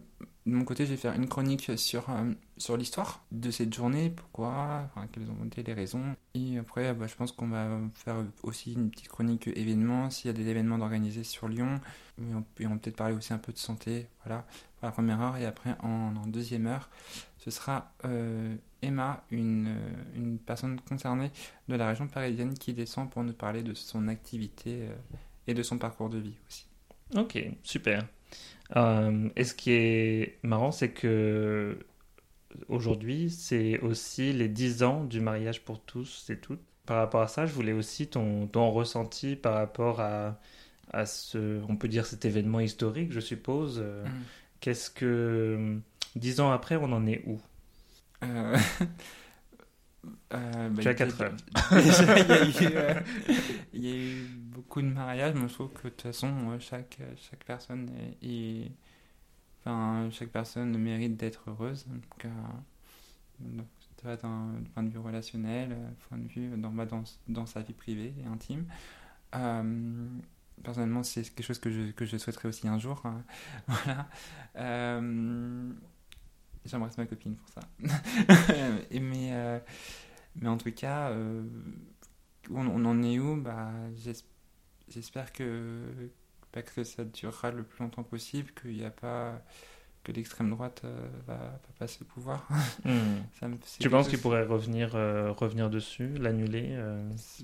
de 0.46 0.52
mon 0.52 0.64
côté, 0.64 0.87
je 0.87 0.92
vais 0.92 0.96
faire 0.96 1.14
une 1.14 1.29
chronique 1.29 1.76
sur, 1.76 2.09
euh, 2.09 2.33
sur 2.57 2.76
l'histoire 2.76 3.24
de 3.33 3.50
cette 3.50 3.74
journée, 3.74 4.11
pourquoi, 4.11 4.88
quelles 5.12 5.29
ont 5.29 5.44
été 5.44 5.64
les 5.64 5.72
raisons. 5.72 6.14
Et 6.35 6.59
après, 6.59 6.94
bah, 6.94 7.07
je 7.09 7.16
pense 7.16 7.33
qu'on 7.33 7.48
va 7.48 7.68
faire 7.94 8.24
aussi 8.44 8.74
une 8.74 8.90
petite 8.90 9.09
chronique 9.09 9.48
événements, 9.48 10.09
s'il 10.09 10.29
y 10.29 10.31
a 10.31 10.33
des 10.33 10.48
événements 10.48 10.79
d'organiser 10.79 11.24
sur 11.24 11.48
Lyon. 11.48 11.81
Et 12.18 12.35
on, 12.35 12.44
et 12.61 12.79
peut-être 12.79 12.96
parler 12.96 13.14
aussi 13.14 13.33
un 13.33 13.38
peu 13.38 13.52
de 13.52 13.59
santé, 13.59 14.07
voilà, 14.24 14.46
pour 14.79 14.87
la 14.87 14.92
première 14.92 15.20
heure. 15.20 15.37
Et 15.37 15.46
après, 15.46 15.74
en, 15.83 16.12
deuxième 16.26 16.68
heure, 16.68 16.90
ce 17.38 17.50
sera 17.50 17.92
euh, 18.05 18.55
Emma, 18.83 19.24
une, 19.33 19.74
une 20.14 20.38
personne 20.38 20.81
concernée 20.81 21.33
de 21.68 21.74
la 21.74 21.88
région 21.88 22.07
parisienne 22.07 22.55
qui 22.55 22.72
descend 22.72 23.11
pour 23.11 23.24
nous 23.24 23.33
parler 23.33 23.64
de 23.64 23.74
son 23.74 24.07
activité 24.07 24.88
et 25.48 25.55
de 25.55 25.62
son 25.62 25.79
parcours 25.79 26.09
de 26.09 26.18
vie 26.18 26.35
aussi. 26.48 26.66
Ok, 27.14 27.38
super. 27.62 28.07
Euh, 28.77 29.29
et 29.37 29.45
ce 29.45 29.55
qui 29.55 29.73
est 29.73 30.38
marrant, 30.42 30.73
c'est 30.73 30.90
que 30.90 31.79
aujourd'hui, 32.69 33.31
c'est 33.31 33.79
aussi 33.81 34.33
les 34.33 34.49
10 34.49 34.83
ans 34.83 35.05
du 35.05 35.21
mariage 35.21 35.62
pour 35.64 35.81
tous 35.81 36.29
et 36.31 36.38
toutes. 36.38 36.61
Par 36.87 36.99
rapport 36.99 37.23
à 37.23 37.29
ça, 37.29 37.47
je 37.47 37.53
voulais 37.53 37.73
aussi 37.73 38.09
ton, 38.09 38.47
ton 38.47 38.71
ressenti 38.71 39.37
par 39.37 39.55
rapport 39.55 40.01
à, 40.01 40.40
à 40.92 41.07
ce, 41.07 41.61
on 41.69 41.77
peut 41.77 41.88
dire 41.88 42.07
cet 42.07 42.25
événement 42.25 42.61
historique, 42.61 43.12
je 43.12 43.21
suppose. 43.21 43.81
Euh, 43.83 44.05
Qu'est-ce 44.61 44.90
que, 44.90 45.79
10 46.16 46.40
ans 46.40 46.51
après, 46.53 46.77
on 46.77 46.92
en 46.92 47.07
est 47.07 47.23
où? 47.27 47.40
Euh, 48.25 48.57
Euh, 50.35 50.69
bah, 50.71 50.83
Tu 50.83 50.88
as 50.88 50.92
il 50.92 50.99
y 50.99 51.03
a- 51.03 51.07
4 51.07 51.21
heures. 51.23 51.37
Déjà, 51.73 52.19
il 52.19 52.29
y, 52.29 52.33
a 52.33 52.71
eu, 52.71 52.75
euh, 52.77 53.01
il 53.73 53.85
y 53.87 53.92
a 53.92 53.97
eu 53.97 54.27
beaucoup 54.37 54.81
de 54.83 54.87
mariages, 54.88 55.35
mais 55.35 55.49
je 55.49 55.55
trouve 55.55 55.71
que 55.73 55.85
de 55.85 55.88
toute 55.90 56.03
façon, 56.03 56.29
euh, 56.51 56.59
chaque, 56.59 56.99
chaque 57.16 57.45
personne 57.45 57.90
est, 58.23 58.27
est- 58.29 58.73
enfin, 59.61 60.09
chaque 60.11 60.31
personne 60.31 60.77
mérite 60.79 61.16
d'être 61.16 61.42
heureuse. 61.49 61.87
Donc, 61.87 62.25
euh, 62.25 62.29
donc, 63.40 63.66
d'un 64.05 64.53
point 64.75 64.83
de 64.85 64.88
vue 64.90 64.99
relationnel, 64.99 65.73
euh, 65.73 65.88
point 66.09 66.19
de 66.19 66.29
vue 66.29 66.57
dans, 66.57 66.71
bah, 66.71 66.87
dans, 66.87 67.03
dans 67.29 67.47
sa 67.47 67.61
vie 67.62 67.73
privée 67.73 68.14
et 68.23 68.27
intime. 68.27 68.64
Euh, 69.35 70.07
personnellement, 70.62 71.03
c'est 71.03 71.23
quelque 71.23 71.42
chose 71.45 71.59
que 71.59 71.71
je, 71.71 71.90
que 71.90 72.05
je 72.05 72.16
souhaiterais 72.16 72.49
aussi 72.49 72.69
un 72.69 72.79
jour. 72.79 73.03
hein. 73.05 73.23
voilà. 73.66 74.07
J'embrasse 76.66 76.98
ma 76.98 77.07
copine 77.07 77.37
pour 77.37 77.48
ça. 77.48 77.61
Mais, 78.90 79.31
euh, 79.33 79.59
mais 80.37 80.48
en 80.48 80.57
tout 80.59 80.72
cas, 80.72 81.11
euh, 81.11 81.42
on, 82.50 82.66
on 82.66 82.85
en 82.85 83.02
est 83.02 83.18
où? 83.18 83.37
Bah, 83.40 83.70
j'es- 83.96 84.24
J'espère 84.88 85.33
que, 85.33 85.83
bah, 86.52 86.62
que 86.62 86.85
ça 86.85 87.05
durera 87.05 87.50
le 87.50 87.64
plus 87.64 87.83
longtemps 87.83 88.05
possible, 88.05 88.52
qu'il 88.61 88.72
n'y 88.76 88.85
a 88.85 88.90
pas 88.90 89.42
que 90.05 90.12
l'extrême 90.12 90.50
droite 90.50 90.83
euh, 90.85 91.09
va, 91.26 91.37
va 91.37 91.61
passer 91.79 92.00
au 92.02 92.05
pouvoir. 92.07 92.48
Hmm. 92.85 93.18
Ça 93.40 93.48
me- 93.48 93.59
Tu 93.81 93.90
penses 93.90 94.09
qu'il 94.09 94.18
pourrait 94.20 94.44
revenir, 94.44 94.96
euh, 94.96 95.33
revenir 95.33 95.70
dessus, 95.70 96.09
l'annuler 96.18 96.68
euh, 96.72 97.02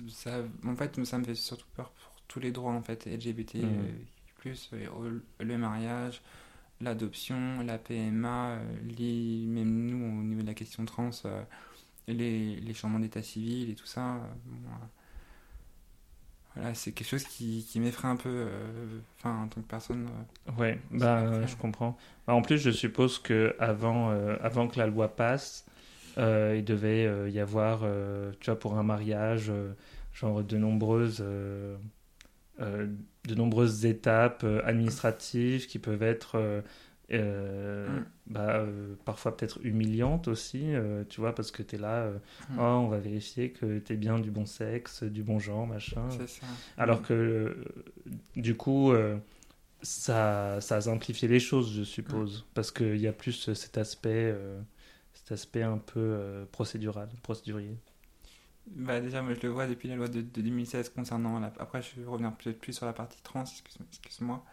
ça, 0.09 0.41
en 0.65 0.75
fait, 0.75 1.03
ça 1.05 1.17
me 1.17 1.23
fait 1.25 1.35
surtout 1.35 1.67
peur 1.75 1.91
pour 1.91 2.13
tous 2.27 2.39
les 2.39 2.51
droits 2.51 2.71
en 2.73 2.81
fait 2.81 3.07
LGBT, 3.07 3.55
euh, 3.63 3.91
plus 4.37 4.71
le 5.39 5.57
mariage, 5.57 6.21
l'adoption, 6.83 7.61
la 7.63 7.77
PMA, 7.77 8.51
euh, 8.57 8.77
les, 8.97 9.45
même 9.47 9.87
nous 9.87 9.97
au 10.19 10.23
niveau 10.23 10.41
de 10.41 10.47
la 10.47 10.53
question 10.53 10.85
trans, 10.85 11.09
euh, 11.25 11.43
les, 12.07 12.57
les 12.57 12.73
changements 12.73 12.99
d'état 12.99 13.23
civil 13.23 13.69
et 13.71 13.75
tout 13.75 13.85
ça. 13.87 14.15
euh, 14.17 14.19
bon, 14.45 14.59
voilà, 16.55 16.73
c'est 16.75 16.91
quelque 16.91 17.07
chose 17.07 17.23
qui, 17.25 17.65
qui 17.67 17.79
m'effraie 17.79 18.07
un 18.07 18.15
peu, 18.15 18.29
euh, 18.29 18.99
enfin 19.17 19.43
en 19.43 19.47
tant 19.47 19.61
que 19.61 19.67
personne. 19.67 20.07
euh, 20.07 20.23
Ouais, 20.57 20.79
bah, 20.91 21.21
euh, 21.21 21.47
je 21.47 21.55
comprends. 21.55 21.97
Bah, 22.27 22.33
en 22.33 22.41
plus, 22.41 22.57
je 22.57 22.69
suppose 22.69 23.17
que 23.19 23.55
avant, 23.59 24.09
avant 24.41 24.67
que 24.67 24.77
la 24.77 24.87
loi 24.87 25.15
passe, 25.15 25.65
il 26.17 26.63
devait 26.65 27.31
y 27.31 27.39
avoir, 27.39 27.81
tu 28.39 28.49
vois, 28.51 28.59
pour 28.59 28.77
un 28.77 28.83
mariage, 28.83 29.51
genre 30.13 30.43
de 30.43 30.57
nombreuses, 30.57 31.23
de 32.59 33.35
nombreuses 33.35 33.85
étapes 33.85 34.43
euh, 34.43 34.61
administratives 34.65 35.67
qui 35.67 35.79
peuvent 35.79 36.03
être 36.03 36.35
euh, 36.35 36.61
euh, 37.11 37.99
Mm. 37.99 38.05
bah, 38.27 38.55
euh, 38.59 38.95
parfois 39.05 39.35
peut-être 39.35 39.59
humiliantes 39.63 40.27
aussi, 40.29 40.73
euh, 40.73 41.03
tu 41.09 41.19
vois, 41.19 41.35
parce 41.35 41.51
que 41.51 41.61
tu 41.61 41.75
es 41.75 41.77
là, 41.79 42.03
euh, 42.03 42.17
Mm. 42.51 42.59
oh, 42.59 42.61
on 42.61 42.87
va 42.87 42.97
vérifier 42.99 43.51
que 43.51 43.79
tu 43.79 43.93
es 43.93 43.95
bien 43.97 44.17
du 44.19 44.31
bon 44.31 44.45
sexe, 44.45 45.03
du 45.03 45.21
bon 45.23 45.37
genre, 45.37 45.67
machin. 45.67 46.07
Ça. 46.27 46.45
Alors 46.77 47.01
que, 47.01 47.13
euh, 47.13 47.65
du 48.35 48.55
coup, 48.55 48.91
euh, 48.93 49.17
ça, 49.81 50.59
ça 50.61 50.77
a 50.77 50.81
simplifié 50.81 51.27
les 51.27 51.39
choses, 51.41 51.73
je 51.75 51.83
suppose. 51.83 52.45
Parce 52.53 52.71
qu'il 52.71 52.97
y 52.97 53.07
a 53.07 53.13
plus 53.13 53.49
euh, 53.49 53.53
cet 53.53 53.77
aspect, 53.77 54.31
euh, 54.33 54.59
cet 55.13 55.33
aspect 55.33 55.63
un 55.63 55.77
peu 55.77 55.99
euh, 55.99 56.45
procédural, 56.51 57.09
procédurier. 57.21 57.75
Bah 58.67 59.01
déjà, 59.01 59.21
moi 59.21 59.33
je 59.33 59.41
le 59.41 59.49
vois 59.49 59.67
depuis 59.67 59.89
la 59.89 59.95
loi 59.95 60.07
de, 60.07 60.21
de 60.21 60.41
2016 60.41 60.89
concernant 60.89 61.39
la... 61.39 61.51
Après, 61.59 61.81
je 61.81 61.99
vais 61.99 62.05
revenir 62.07 62.33
peut-être 62.35 62.59
plus 62.59 62.73
sur 62.73 62.85
la 62.85 62.93
partie 62.93 63.21
trans, 63.21 63.43
excuse- 63.43 63.77
excuse-moi. 63.91 64.43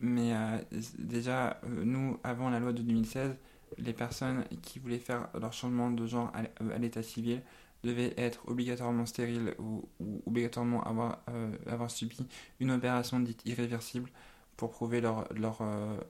Mais 0.00 0.34
euh, 0.34 0.58
déjà, 0.98 1.60
euh, 1.64 1.84
nous, 1.84 2.18
avant 2.24 2.50
la 2.50 2.58
loi 2.58 2.72
de 2.72 2.82
2016, 2.82 3.36
les 3.78 3.92
personnes 3.92 4.44
qui 4.62 4.78
voulaient 4.80 4.98
faire 4.98 5.28
leur 5.40 5.52
changement 5.52 5.90
de 5.90 6.06
genre 6.06 6.32
à, 6.34 6.42
euh, 6.62 6.78
l'état 6.78 7.02
civil 7.02 7.42
devaient 7.84 8.12
être 8.18 8.46
obligatoirement 8.48 9.06
stériles 9.06 9.54
ou, 9.58 9.88
ou 10.00 10.22
obligatoirement 10.26 10.82
avoir, 10.82 11.20
euh, 11.30 11.56
avoir 11.66 11.90
subi 11.90 12.26
une 12.60 12.72
opération 12.72 13.20
dite 13.20 13.42
irréversible 13.46 14.10
pour 14.56 14.70
prouver 14.70 15.00
leur, 15.00 15.32
leur 15.34 15.62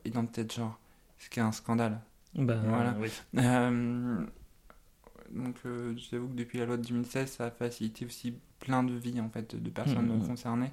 identité 0.05 0.45
de 0.45 0.51
genre. 0.51 0.79
Ce 1.19 1.29
qui 1.29 1.39
est 1.39 1.43
un 1.43 1.53
scandale. 1.53 2.01
Ben, 2.35 2.61
Voilà. 2.69 2.97
oui. 3.01 3.11
Euh, 5.37 5.45
donc, 5.45 5.57
euh, 5.67 5.95
j'avoue 5.97 6.29
que 6.29 6.35
depuis 6.35 6.59
la 6.59 6.67
loi 6.67 6.77
de 6.77 6.83
2016, 6.87 7.31
ça 7.33 7.47
a 7.47 7.51
facilité 7.51 8.07
aussi 8.07 8.35
plein 8.59 8.83
de 8.83 8.93
vies 8.95 9.21
en 9.21 9.29
fait 9.31 9.55
de 9.57 9.71
personnes 9.71 10.09
Mhm. 10.19 10.27
concernées. 10.27 10.73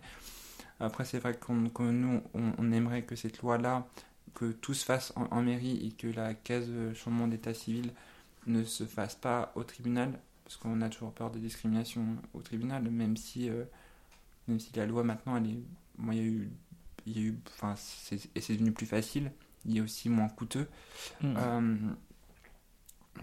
Après, 0.80 1.06
c'est 1.06 1.20
vrai 1.20 1.36
qu'on, 1.38 1.70
que 1.70 1.84
nous, 1.84 2.22
on, 2.34 2.52
on 2.58 2.72
aimerait 2.72 3.04
que 3.04 3.16
cette 3.16 3.42
loi-là, 3.42 3.88
que 4.36 4.52
tout 4.52 4.74
se 4.76 4.86
fasse 4.86 5.12
en, 5.16 5.26
en 5.32 5.42
mairie 5.42 5.88
et 5.88 5.92
que 5.92 6.08
la 6.08 6.34
caisse 6.36 6.68
de 6.68 6.94
changement 6.94 7.28
d'état 7.28 7.54
civil 7.54 7.92
ne 8.46 8.64
se 8.64 8.84
fasse 8.86 9.16
pas 9.16 9.52
au 9.56 9.64
tribunal, 9.64 10.20
parce 10.44 10.58
qu'on 10.58 10.82
a 10.82 10.90
toujours 10.90 11.12
peur 11.14 11.32
des 11.32 11.40
discriminations 11.40 12.06
au 12.34 12.42
tribunal, 12.42 12.84
même 12.92 13.18
si, 13.18 13.50
euh, 13.50 13.64
même 14.48 14.60
si 14.60 14.72
la 14.76 14.86
loi 14.86 15.04
maintenant, 15.04 15.36
elle 15.38 15.48
est, 15.48 15.60
moi, 15.98 16.14
il 16.14 16.18
y 16.20 16.24
a 16.24 16.28
eu, 16.28 16.50
il 17.08 17.18
y 17.18 17.20
a 17.20 17.28
eu, 17.30 17.40
enfin, 17.48 17.74
c'est, 17.78 18.30
et 18.36 18.42
c'est 18.42 18.54
devenu 18.54 18.72
plus 18.72 18.86
facile. 18.86 19.32
Il 19.66 19.78
est 19.78 19.82
aussi 19.82 20.08
moins 20.10 20.30
coûteux. 20.30 20.68
Mm. 21.22 21.34
Euh, 21.38 21.78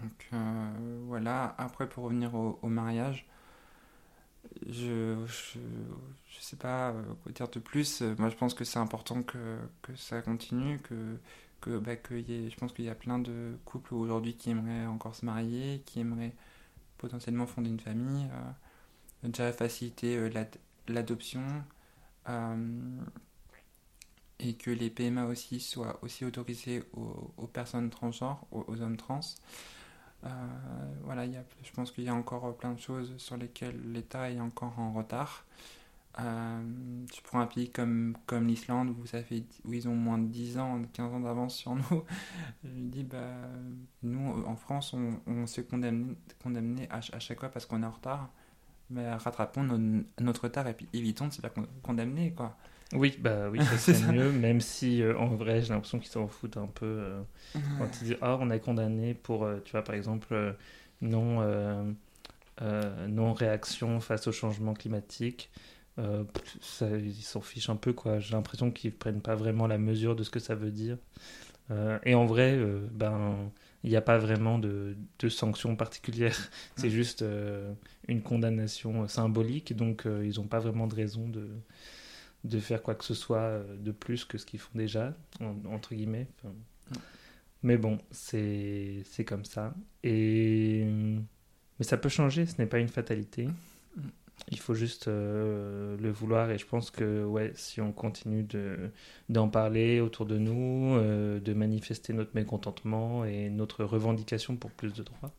donc 0.01 0.29
euh, 0.33 0.73
voilà, 1.07 1.55
après 1.57 1.87
pour 1.87 2.05
revenir 2.05 2.33
au, 2.35 2.67
mariage, 2.67 3.25
je, 4.67 5.15
je, 5.25 6.39
sais 6.39 6.55
pas 6.55 6.91
euh, 6.91 7.03
quoi 7.23 7.31
dire 7.31 7.49
de 7.49 7.59
plus. 7.59 8.01
Moi 8.01 8.29
je 8.29 8.35
pense 8.35 8.53
que 8.53 8.63
c'est 8.63 8.79
important 8.79 9.23
que, 9.23 9.57
ça 9.95 10.21
continue, 10.21 10.79
que, 10.79 11.17
que, 11.61 11.77
bah, 11.77 11.93
je 12.09 12.55
pense 12.55 12.73
qu'il 12.73 12.85
y 12.85 12.89
a 12.89 12.95
plein 12.95 13.19
de 13.19 13.57
couples 13.65 13.93
aujourd'hui 13.95 14.35
qui 14.35 14.51
aimeraient 14.51 14.85
encore 14.87 15.15
se 15.15 15.25
marier, 15.25 15.81
qui 15.85 15.99
aimeraient 15.99 16.33
potentiellement 16.97 17.47
fonder 17.47 17.69
une 17.69 17.79
famille, 17.79 18.27
euh, 19.23 19.27
déjà 19.29 19.51
faciliter 19.53 20.29
l'ad- 20.29 20.57
l'adoption. 20.87 21.43
et 24.39 24.53
que 24.55 24.69
les 24.69 24.89
PMA 24.89 25.25
aussi 25.25 25.59
soient 25.59 25.97
aussi 26.03 26.25
autorisés 26.25 26.83
aux, 26.93 27.47
personnes 27.47 27.89
transgenres, 27.89 28.45
aux 28.51 28.81
hommes 28.81 28.97
trans. 28.97 29.21
Euh, 30.25 30.29
voilà, 31.03 31.25
il 31.25 31.33
y 31.33 31.37
a, 31.37 31.43
je 31.63 31.71
pense 31.71 31.91
qu'il 31.91 32.03
y 32.03 32.09
a 32.09 32.15
encore 32.15 32.55
plein 32.57 32.73
de 32.73 32.79
choses 32.79 33.13
sur 33.17 33.37
lesquelles 33.37 33.79
l'État 33.91 34.31
est 34.31 34.39
encore 34.39 34.77
en 34.79 34.91
retard. 34.93 35.45
Euh, 36.19 36.61
je 37.15 37.21
prends 37.23 37.41
un 37.41 37.47
pays 37.47 37.71
comme, 37.71 38.17
comme 38.27 38.47
l'Islande 38.47 38.91
où, 38.91 39.05
ça 39.05 39.23
fait, 39.23 39.43
où 39.65 39.73
ils 39.73 39.87
ont 39.89 39.95
moins 39.95 40.17
de 40.19 40.27
10 40.27 40.57
ans, 40.59 40.81
15 40.93 41.13
ans 41.13 41.19
d'avance 41.21 41.55
sur 41.57 41.75
nous. 41.75 42.03
Je 42.63 42.69
me 42.69 42.89
dis, 42.89 43.03
bah, 43.03 43.19
nous 44.03 44.43
en 44.45 44.55
France, 44.55 44.93
on, 44.93 45.19
on 45.27 45.47
se 45.47 45.61
fait 45.61 45.67
condamner, 45.67 46.15
condamner 46.43 46.87
à, 46.89 47.01
ch- 47.01 47.13
à 47.13 47.19
chaque 47.19 47.39
fois 47.39 47.49
parce 47.49 47.65
qu'on 47.65 47.83
est 47.83 47.85
en 47.85 47.91
retard. 47.91 48.29
Mais 48.91 49.13
rattrapons 49.15 49.63
nos- 49.63 50.03
notre 50.21 50.43
retard 50.45 50.67
et 50.67 50.73
puis 50.75 50.87
évitons 50.93 51.27
de 51.29 51.33
se 51.33 51.41
faire 51.41 51.53
con- 51.53 51.67
condamner. 51.83 52.33
Quoi. 52.33 52.57
Oui, 52.93 53.17
bah 53.19 53.49
oui, 53.51 53.63
ça 53.63 53.77
serait 53.79 53.99
mieux, 53.99 54.31
même 54.31 54.61
si 54.61 55.01
euh, 55.01 55.17
en 55.17 55.27
vrai, 55.35 55.61
j'ai 55.61 55.69
l'impression 55.73 55.99
qu'ils 55.99 56.11
s'en 56.11 56.27
foutent 56.27 56.57
un 56.57 56.67
peu. 56.67 56.85
euh, 56.85 57.21
quand 57.77 58.01
ils 58.01 58.05
disent 58.05 58.17
ah 58.21 58.37
on 58.39 58.49
a 58.51 58.59
condamné 58.59 59.13
pour 59.15 59.43
euh, 59.45 59.59
tu 59.65 59.71
vois 59.73 59.83
par 59.83 59.95
exemple 59.95 60.33
euh, 60.33 60.53
non 61.01 61.41
non 63.07 63.33
réaction 63.33 63.99
face 63.99 64.27
au 64.27 64.31
changement 64.31 64.73
climatique 64.73 65.49
ça, 66.61 66.89
ils 66.89 67.13
s'en 67.23 67.41
fichent 67.41 67.69
un 67.69 67.75
peu 67.77 67.93
quoi. 67.93 68.19
J'ai 68.19 68.33
l'impression 68.33 68.71
qu'ils 68.71 68.91
prennent 68.93 69.21
pas 69.21 69.35
vraiment 69.35 69.67
la 69.67 69.77
mesure 69.77 70.15
de 70.15 70.23
ce 70.23 70.29
que 70.29 70.39
ça 70.39 70.55
veut 70.55 70.71
dire. 70.71 70.97
Et 72.05 72.15
en 72.15 72.25
vrai 72.25 72.59
ben 72.93 73.51
il 73.83 73.91
n'y 73.91 73.95
a 73.97 74.01
pas 74.01 74.17
vraiment 74.17 74.59
de, 74.59 74.97
de 75.19 75.29
sanctions 75.29 75.75
particulières. 75.75 76.49
C'est 76.75 76.89
juste 76.89 77.21
euh, 77.21 77.71
une 78.07 78.21
condamnation 78.21 79.07
symbolique 79.07 79.75
donc 79.75 80.05
euh, 80.07 80.25
ils 80.25 80.39
n'ont 80.39 80.47
pas 80.47 80.59
vraiment 80.59 80.87
de 80.87 80.95
raison 80.95 81.27
de 81.29 81.47
de 82.45 82.59
faire 82.59 82.81
quoi 82.81 82.95
que 82.95 83.03
ce 83.03 83.13
soit 83.13 83.37
euh, 83.39 83.75
de 83.77 83.91
plus 83.91 84.23
que 84.25 84.37
ce 84.37 84.45
qu'ils 84.45 84.59
font 84.59 84.77
déjà 84.77 85.13
en- 85.41 85.55
entre 85.73 85.93
guillemets 85.95 86.27
Enfin, 86.43 86.53
mais 87.63 87.77
bon, 87.77 87.97
c'est 88.11 89.03
comme 89.25 89.43
ça. 89.45 89.73
Et 90.03 90.85
mais 91.79 91.83
ça 91.85 91.97
peut 91.97 92.09
changer, 92.09 92.45
ce 92.45 92.57
n'est 92.59 92.67
pas 92.67 92.79
une 92.79 92.87
fatalité. 92.89 93.47
Il 94.51 94.59
faut 94.59 94.73
juste 94.75 95.07
euh, 95.07 95.97
le 95.97 96.11
vouloir 96.11 96.51
et 96.51 96.57
je 96.57 96.65
pense 96.65 96.91
que 96.91 97.23
ouais, 97.23 97.51
si 97.55 97.81
on 97.81 97.91
continue 97.91 98.43
de 98.43 98.91
d'en 99.29 99.47
parler 99.49 100.01
autour 100.01 100.25
de 100.25 100.37
nous, 100.37 100.93
euh, 100.95 101.39
de 101.39 101.53
manifester 101.53 102.13
notre 102.13 102.31
mécontentement 102.35 103.25
et 103.25 103.49
notre 103.49 103.83
revendication 103.85 104.57
pour 104.57 104.71
plus 104.71 104.93
de 104.93 105.03
droits, 105.03 105.33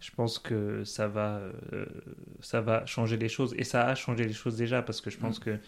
je 0.00 0.10
pense 0.10 0.38
que 0.38 0.84
ça 0.84 1.08
va 1.08 1.38
euh, 1.72 1.86
ça 2.40 2.60
va 2.60 2.84
changer 2.84 3.16
les 3.16 3.28
choses 3.30 3.54
et 3.56 3.64
ça 3.64 3.86
a 3.86 3.94
changé 3.94 4.24
les 4.24 4.34
choses 4.34 4.56
déjà 4.56 4.82
parce 4.82 5.00
que 5.00 5.08
je 5.08 5.18
pense 5.18 5.38
Mm. 5.40 5.44
que 5.44 5.58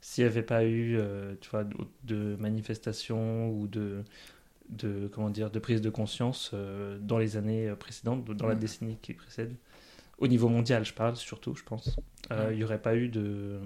s'il 0.00 0.24
n'y 0.24 0.30
avait 0.30 0.42
pas 0.42 0.64
eu 0.64 0.96
euh, 0.96 1.34
tu 1.40 1.50
vois 1.50 1.64
de, 2.04 2.36
manifestations 2.38 3.50
ou 3.50 3.66
de 3.66 4.02
de 4.68 5.08
comment 5.12 5.30
dire 5.30 5.50
de 5.50 5.58
prise 5.58 5.80
de 5.80 5.90
conscience 5.90 6.50
euh, 6.54 6.98
dans 7.00 7.18
les 7.18 7.36
années 7.36 7.72
précédentes 7.78 8.24
dans 8.24 8.46
la 8.48 8.54
décennie 8.54 8.98
qui 9.00 9.14
précède 9.14 9.54
au 10.18 10.26
niveau 10.28 10.48
mondial 10.48 10.84
je 10.84 10.92
parle 10.92 11.16
surtout 11.16 11.54
je 11.54 11.64
pense 11.64 11.96
Euh, 12.32 12.48
il 12.50 12.56
n'y 12.56 12.64
aurait 12.64 12.82
pas 12.82 12.96
eu 12.96 13.08
de 13.08 13.60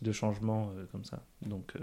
de 0.00 0.12
changement 0.12 0.70
euh, 0.74 0.86
comme 0.90 1.04
ça 1.04 1.22
donc 1.42 1.76
euh, 1.76 1.80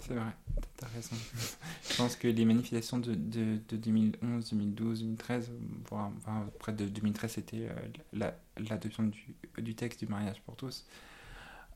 C'est 0.00 0.14
vrai, 0.14 0.32
t'as 0.76 0.88
raison. 0.88 1.16
je 1.90 1.96
pense 1.96 2.16
que 2.16 2.28
les 2.28 2.44
manifestations 2.44 2.98
de, 2.98 3.14
de, 3.14 3.58
de 3.68 3.76
2011, 3.76 4.50
2012, 4.50 5.00
2013, 5.02 5.52
voire 5.88 6.10
enfin, 6.18 6.50
près 6.58 6.72
de 6.72 6.86
2013, 6.86 7.30
c'était 7.32 7.68
euh, 7.68 8.30
l'adoption 8.58 9.04
du, 9.04 9.34
du, 9.58 9.74
texte 9.74 10.00
du 10.00 10.06
mariage 10.06 10.40
pour 10.42 10.56
tous. 10.56 10.86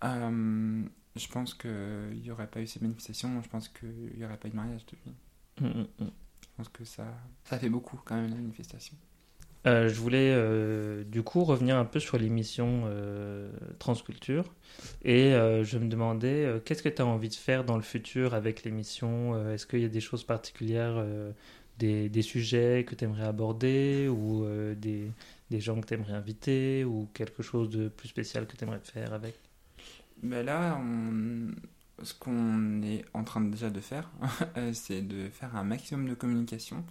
Euh, 0.04 0.82
je 1.16 1.28
pense 1.28 1.54
qu'il 1.54 2.20
n'y 2.22 2.30
aurait 2.30 2.46
pas 2.46 2.60
eu 2.60 2.66
ces 2.66 2.80
manifestations, 2.80 3.42
je 3.42 3.48
pense 3.48 3.68
qu'il 3.68 4.16
n'y 4.16 4.24
aurait 4.24 4.36
pas 4.36 4.48
eu 4.48 4.50
de 4.52 4.56
mariage 4.56 4.86
depuis. 4.86 5.12
Mm, 5.60 5.80
mm, 5.80 6.04
mm. 6.04 6.10
Je 6.40 6.48
pense 6.56 6.68
que 6.68 6.84
ça, 6.84 7.06
ça 7.44 7.58
fait 7.58 7.68
beaucoup 7.68 8.00
quand 8.04 8.16
même 8.16 8.30
la 8.30 8.36
manifestation. 8.36 8.96
Euh, 9.66 9.88
je 9.88 9.94
voulais 9.94 10.32
euh, 10.32 11.02
du 11.04 11.22
coup 11.22 11.42
revenir 11.42 11.76
un 11.76 11.84
peu 11.84 11.98
sur 11.98 12.16
l'émission 12.16 12.84
euh, 12.86 13.50
Transculture 13.78 14.44
et 15.04 15.32
je 15.32 15.78
me 15.78 15.88
demandais 15.88 16.60
qu'est-ce 16.64 16.82
que 16.82 16.88
tu 16.88 17.02
as 17.02 17.06
envie 17.06 17.28
de 17.28 17.34
faire 17.34 17.64
dans 17.64 17.76
le 17.76 17.82
futur 17.82 18.34
avec 18.34 18.62
l'émission 18.62 19.50
Est-ce 19.50 19.66
qu'il 19.66 19.80
y 19.80 19.84
a 19.84 19.88
des 19.88 20.00
choses 20.00 20.24
particulières, 20.24 21.04
des, 21.78 22.08
des, 22.08 22.22
sujets 22.22 22.84
que 22.84 22.94
tu 22.94 23.04
aimerais 23.04 23.26
aborder 23.26 24.08
ou 24.08 24.46
des, 24.76 25.10
des, 25.50 25.60
gens 25.60 25.80
que 25.80 25.86
tu 25.86 25.94
aimerais 25.94 26.12
inviter 26.12 26.84
ou 26.84 27.08
quelque 27.12 27.42
chose 27.42 27.70
de 27.70 27.88
plus 27.88 28.08
spécial 28.08 28.46
que 28.46 28.56
tu 28.56 28.64
aimerais 28.64 28.80
faire 28.82 29.12
avec? 29.12 29.34
Ben 30.22 30.44
Là, 30.44 30.80
ce 32.02 32.14
qu'on 32.14 32.82
est 32.82 33.04
en 33.14 33.24
train 33.24 33.40
déjà 33.40 33.70
de 33.70 33.80
faire, 33.80 34.10
c'est 34.72 35.02
de 35.02 35.28
faire 35.28 35.56
un 35.56 35.64
maximum 35.64 36.08
de 36.08 36.14
communication. 36.14 36.84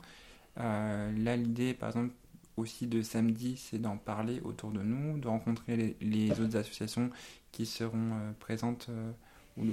là, 0.57 1.35
l'idée, 1.35 1.73
par 1.73 1.89
exemple, 1.89 2.13
aussi 2.57 2.87
de 2.87 3.01
samedi, 3.01 3.55
c'est 3.55 3.79
d'en 3.79 3.97
parler 3.97 4.41
autour 4.41 4.71
de 4.71 4.81
nous, 4.81 5.17
de 5.19 5.27
rencontrer 5.27 5.95
les, 6.01 6.31
autres 6.41 6.57
associations 6.57 7.11
qui 7.51 7.65
seront 7.65 8.13
euh, 8.13 8.31
présentes 8.39 8.87
euh, 8.89 9.11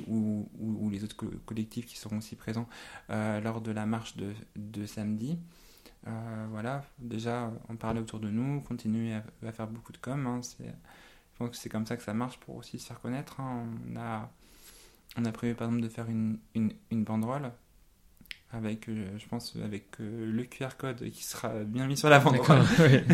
ou, 0.07 0.88
les 0.90 1.03
autres 1.03 1.17
collectifs 1.45 1.87
qui 1.87 1.99
seront 1.99 2.19
aussi 2.19 2.37
présents 2.37 2.69
euh, 3.11 3.40
lors 3.40 3.61
de 3.61 3.73
la 3.73 3.85
marche 3.87 4.17
de, 4.17 4.33
de 4.57 4.87
samedi. 4.87 5.38
voilà, 6.51 6.85
déjà 6.99 7.51
en 7.69 7.77
parler 7.77 8.01
autour 8.01 8.21
de 8.21 8.29
nous, 8.29 8.61
continuer 8.61 9.14
à, 9.14 9.53
faire 9.53 9.67
beaucoup 9.67 9.93
de 9.93 9.99
com. 9.99 10.27
Hein, 10.27 10.40
je 11.35 11.38
pense 11.38 11.51
que 11.51 11.57
c'est 11.57 11.68
comme 11.68 11.87
ça 11.87 11.97
que 11.97 12.03
ça 12.03 12.14
marche 12.14 12.38
pour 12.38 12.57
aussi 12.57 12.79
se 12.79 12.87
faire 12.87 13.01
connaître. 13.01 13.40
Hein. 13.40 13.66
On, 13.90 13.97
a, 13.97 14.31
on 15.16 15.25
a 15.25 15.33
prévu 15.33 15.55
par 15.55 15.66
exemple 15.66 15.83
de 15.83 15.88
faire 15.88 16.09
une, 16.09 16.38
une, 16.55 16.73
une 16.92 17.03
banderole 17.03 17.51
avec, 18.53 18.88
euh, 18.88 19.18
je 19.18 19.27
pense, 19.27 19.57
avec 19.57 20.01
euh, 20.01 20.31
le 20.31 20.44
QR 20.44 20.77
code 20.79 21.11
qui 21.11 21.25
sera 21.25 21.64
bien 21.64 21.87
mis 21.87 21.97
sur 21.97 22.09
la 22.09 22.20
banderole. 22.20 22.62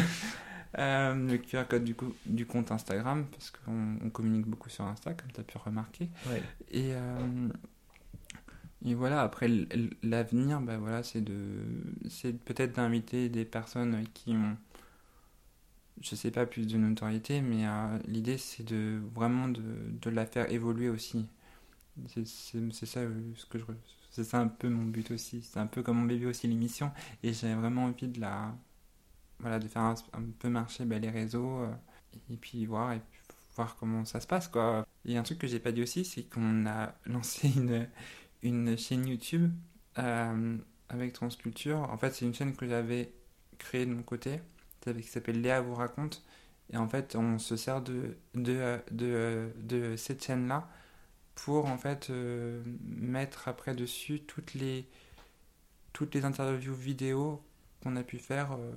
Euh, 0.79 1.15
le 1.29 1.37
QR 1.37 1.65
code 1.69 1.83
du, 1.83 1.97
coup, 1.97 2.15
du 2.27 2.47
compte 2.47 2.71
Instagram, 2.71 3.27
parce 3.33 3.51
qu'on 3.51 4.09
communique 4.11 4.47
beaucoup 4.47 4.69
sur 4.69 4.85
Insta, 4.85 5.15
comme 5.15 5.33
tu 5.33 5.41
as 5.41 5.43
pu 5.43 5.59
remarquer. 5.59 6.09
Et, 6.71 6.93
et 8.85 8.95
voilà, 8.95 9.23
après 9.23 9.49
l'avenir, 10.05 10.61
bah 10.61 10.77
voilà, 10.79 11.03
c'est 11.03 11.23
de, 11.23 11.65
peut-être 12.45 12.77
d'inviter 12.77 13.29
des 13.29 13.45
personnes 13.45 14.05
qui 14.15 14.31
ont, 14.31 14.57
je 16.01 16.15
sais 16.15 16.31
pas, 16.31 16.47
plus 16.47 16.67
de 16.67 16.77
notoriété, 16.79 17.41
mais 17.41 17.65
l'idée 18.07 18.39
c'est 18.39 18.65
de 18.65 19.01
vraiment 19.15 19.49
de, 19.49 20.11
la 20.11 20.27
faire 20.27 20.51
évoluer 20.51 20.89
aussi. 20.89 21.27
C'est 22.07 22.27
ça 22.87 23.03
je, 23.05 23.63
c'est 24.11 24.35
un 24.35 24.49
peu 24.49 24.69
mon 24.69 24.85
but 24.85 25.11
aussi. 25.11 25.43
C'est 25.43 25.59
un 25.59 25.67
peu 25.67 25.83
comme 25.83 25.99
mon 25.99 26.05
bébé 26.07 26.27
aussi 26.27 26.49
l'émission. 26.49 26.93
Et 27.23 27.33
j'ai 27.33 27.55
vraiment 27.55 27.85
envie 27.85 28.09
de 28.09 28.21
la. 28.21 28.55
Voilà, 29.39 29.59
de 29.59 29.69
faire 29.69 29.83
un, 29.83 29.95
peu 30.39 30.49
marcher 30.49 30.85
ben, 30.85 31.01
les 31.01 31.11
réseaux. 31.11 31.61
Euh, 31.61 31.73
et 32.31 32.37
puis 32.37 32.67
voir, 32.67 32.93
et 32.93 33.01
voir 33.57 33.77
comment 33.77 34.05
ça 34.05 34.21
se 34.21 34.27
passe, 34.27 34.49
quoi. 34.49 34.87
Et 35.05 35.17
un 35.17 35.23
truc 35.23 35.39
que 35.39 35.47
j'ai 35.47 35.61
pas 35.61 35.73
dit 35.73 35.83
aussi, 35.83 36.05
c'est 36.05 36.25
qu'on 36.25 36.67
a 36.67 36.95
lancé 37.07 37.49
une, 37.57 37.89
une 38.43 38.77
chaîne 38.77 39.07
YouTube 39.07 39.53
euh, 39.99 40.59
avec 40.89 41.13
Transculture. 41.13 41.79
En 41.91 41.97
fait, 41.99 42.13
c'est 42.13 42.27
une 42.27 42.35
chaîne 42.35 42.55
que 42.55 42.67
j'avais 42.67 43.13
créée 43.59 43.87
de 43.87 43.93
mon 43.95 44.03
côté, 44.03 44.41
qui 44.85 45.03
s'appelle 45.03 45.41
Léa 45.41 45.61
vous 45.61 45.75
raconte. 45.75 46.25
Et 46.73 46.77
en 46.77 46.89
fait, 46.89 47.17
on 47.17 47.39
se 47.39 47.57
sert 47.57 47.83
de, 47.83 48.17
de, 48.35 48.79
de, 48.93 49.51
de 49.63 49.97
cette 49.97 50.25
chaîne-là 50.25 50.69
pour 51.45 51.67
en 51.67 51.79
fait 51.79 52.11
euh, 52.11 52.63
mettre 52.85 53.49
après 53.49 53.75
dessus 53.75 54.21
toutes 54.21 54.55
les 54.55 54.87
toutes 55.93 56.15
les 56.15 56.25
interviews 56.25 56.75
vidéo 56.75 57.43
qu'on 57.83 57.97
a 57.97 58.03
pu 58.03 58.19
faire 58.19 58.53
euh, 58.53 58.73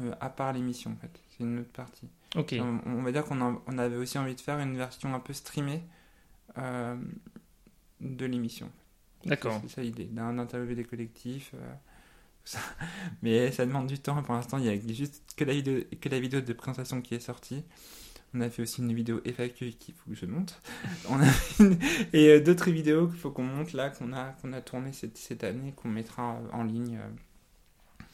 euh, 0.00 0.14
à 0.20 0.30
part 0.30 0.52
l'émission 0.52 0.92
en 0.92 0.96
fait. 0.96 1.20
C'est 1.30 1.44
une 1.44 1.60
autre 1.60 1.72
partie. 1.72 2.08
Ok. 2.36 2.54
On, 2.60 3.02
va 3.02 3.12
dire 3.12 3.24
qu'on 3.24 3.60
on 3.66 3.78
avait 3.78 3.96
aussi 3.96 4.18
envie 4.18 4.34
de 4.34 4.40
faire 4.40 4.58
une 4.58 4.76
version 4.76 5.14
un 5.14 5.20
peu 5.20 5.32
streamée 5.32 5.82
de 6.56 8.26
l'émission. 8.26 8.70
D'accord. 9.24 9.60
C'est 9.62 9.70
ça 9.70 9.82
l'idée 9.82 10.04
d'interviewer 10.04 10.74
des 10.74 10.84
collectifs 10.84 11.54
mais 13.22 13.50
ça 13.52 13.66
demande 13.66 13.86
du 13.86 13.98
temps 13.98 14.22
pour 14.22 14.34
l'instant 14.34 14.58
il 14.58 14.64
y 14.64 14.68
a 14.68 14.94
juste 14.94 15.22
que 15.36 15.44
la 15.44 15.54
vidéo 15.54 15.80
que 16.00 16.08
la 16.08 16.20
vidéo 16.20 16.40
de 16.40 16.52
présentation 16.52 17.00
qui 17.00 17.14
est 17.14 17.20
sortie 17.20 17.64
on 18.34 18.40
a 18.40 18.50
fait 18.50 18.62
aussi 18.62 18.80
une 18.80 18.92
vidéo 18.92 19.20
FAQ 19.24 19.72
qu'il 19.78 19.94
faut 19.94 20.10
que 20.10 20.16
je 20.16 20.26
monte. 20.26 20.60
On 21.08 21.20
a 21.20 21.26
Et 22.12 22.30
euh, 22.30 22.40
d'autres 22.40 22.70
vidéos 22.70 23.06
qu'il 23.06 23.18
faut 23.18 23.30
qu'on 23.30 23.44
monte 23.44 23.72
là, 23.72 23.90
qu'on 23.90 24.12
a, 24.12 24.30
qu'on 24.42 24.52
a 24.52 24.60
tourné 24.60 24.92
cette, 24.92 25.16
cette 25.16 25.44
année, 25.44 25.72
qu'on 25.76 25.88
mettra 25.88 26.40
en 26.52 26.64
ligne 26.64 26.98
euh, 26.98 28.06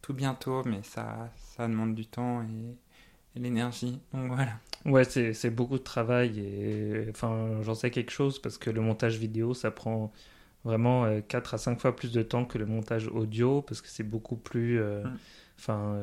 tout 0.00 0.14
bientôt, 0.14 0.62
mais 0.64 0.80
ça, 0.82 1.30
ça 1.36 1.68
demande 1.68 1.94
du 1.94 2.06
temps 2.06 2.42
et, 2.42 3.38
l'énergie. 3.38 4.00
Donc 4.14 4.28
voilà. 4.28 4.52
Ouais, 4.86 5.04
c'est 5.04 5.50
beaucoup 5.50 5.76
de 5.76 5.84
travail 5.84 6.40
et 6.40 7.06
enfin, 7.10 7.60
j'en 7.60 7.74
sais 7.74 7.90
quelque 7.90 8.10
chose 8.10 8.40
parce 8.40 8.56
que 8.56 8.70
le 8.70 8.80
montage 8.80 9.18
vidéo, 9.18 9.52
ça 9.52 9.70
prend 9.70 10.10
vraiment 10.66 11.20
4 11.20 11.52
euh, 11.52 11.54
à 11.54 11.58
5 11.58 11.80
fois 11.80 11.96
plus 11.96 12.12
de 12.12 12.22
temps 12.22 12.44
que 12.44 12.58
le 12.58 12.66
montage 12.66 13.08
audio 13.08 13.62
parce 13.62 13.80
que 13.80 13.88
c'est 13.88 14.04
beaucoup 14.04 14.36
plus. 14.36 14.80
Mm. 14.80 15.16
Enfin, 15.58 15.98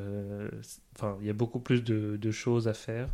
enfin, 0.96 1.18
il 1.22 1.28
y 1.28 1.30
a 1.30 1.34
beaucoup 1.34 1.60
plus 1.60 1.84
de, 1.84 2.18
de 2.18 2.32
choses 2.32 2.68
à 2.68 2.74
faire. 2.74 3.10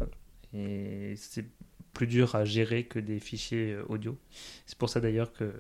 Et 0.54 1.14
c'est 1.18 1.46
plus 1.94 2.08
dur 2.08 2.36
à 2.36 2.46
gérer 2.46 2.84
que 2.84 3.00
des 3.00 3.20
fichiers 3.20 3.74
euh, 3.74 3.84
audio. 3.90 4.18
C'est 4.66 4.78
pour 4.78 4.90
ça 4.90 5.00
d'ailleurs 5.00 5.34
que 5.34 5.52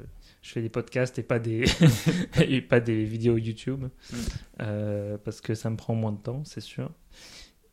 je 0.41 0.52
fais 0.52 0.62
des 0.62 0.69
podcasts 0.69 1.19
et 1.19 1.23
pas 1.23 1.39
des, 1.39 1.65
et 2.39 2.62
pas 2.62 2.80
des 2.80 3.04
vidéos 3.04 3.38
YouTube. 3.38 3.84
Mm. 3.84 4.15
Euh, 4.62 5.17
parce 5.17 5.41
que 5.41 5.56
ça 5.56 5.69
me 5.69 5.75
prend 5.75 5.95
moins 5.95 6.12
de 6.12 6.21
temps, 6.21 6.43
c'est 6.45 6.62
sûr. 6.62 6.91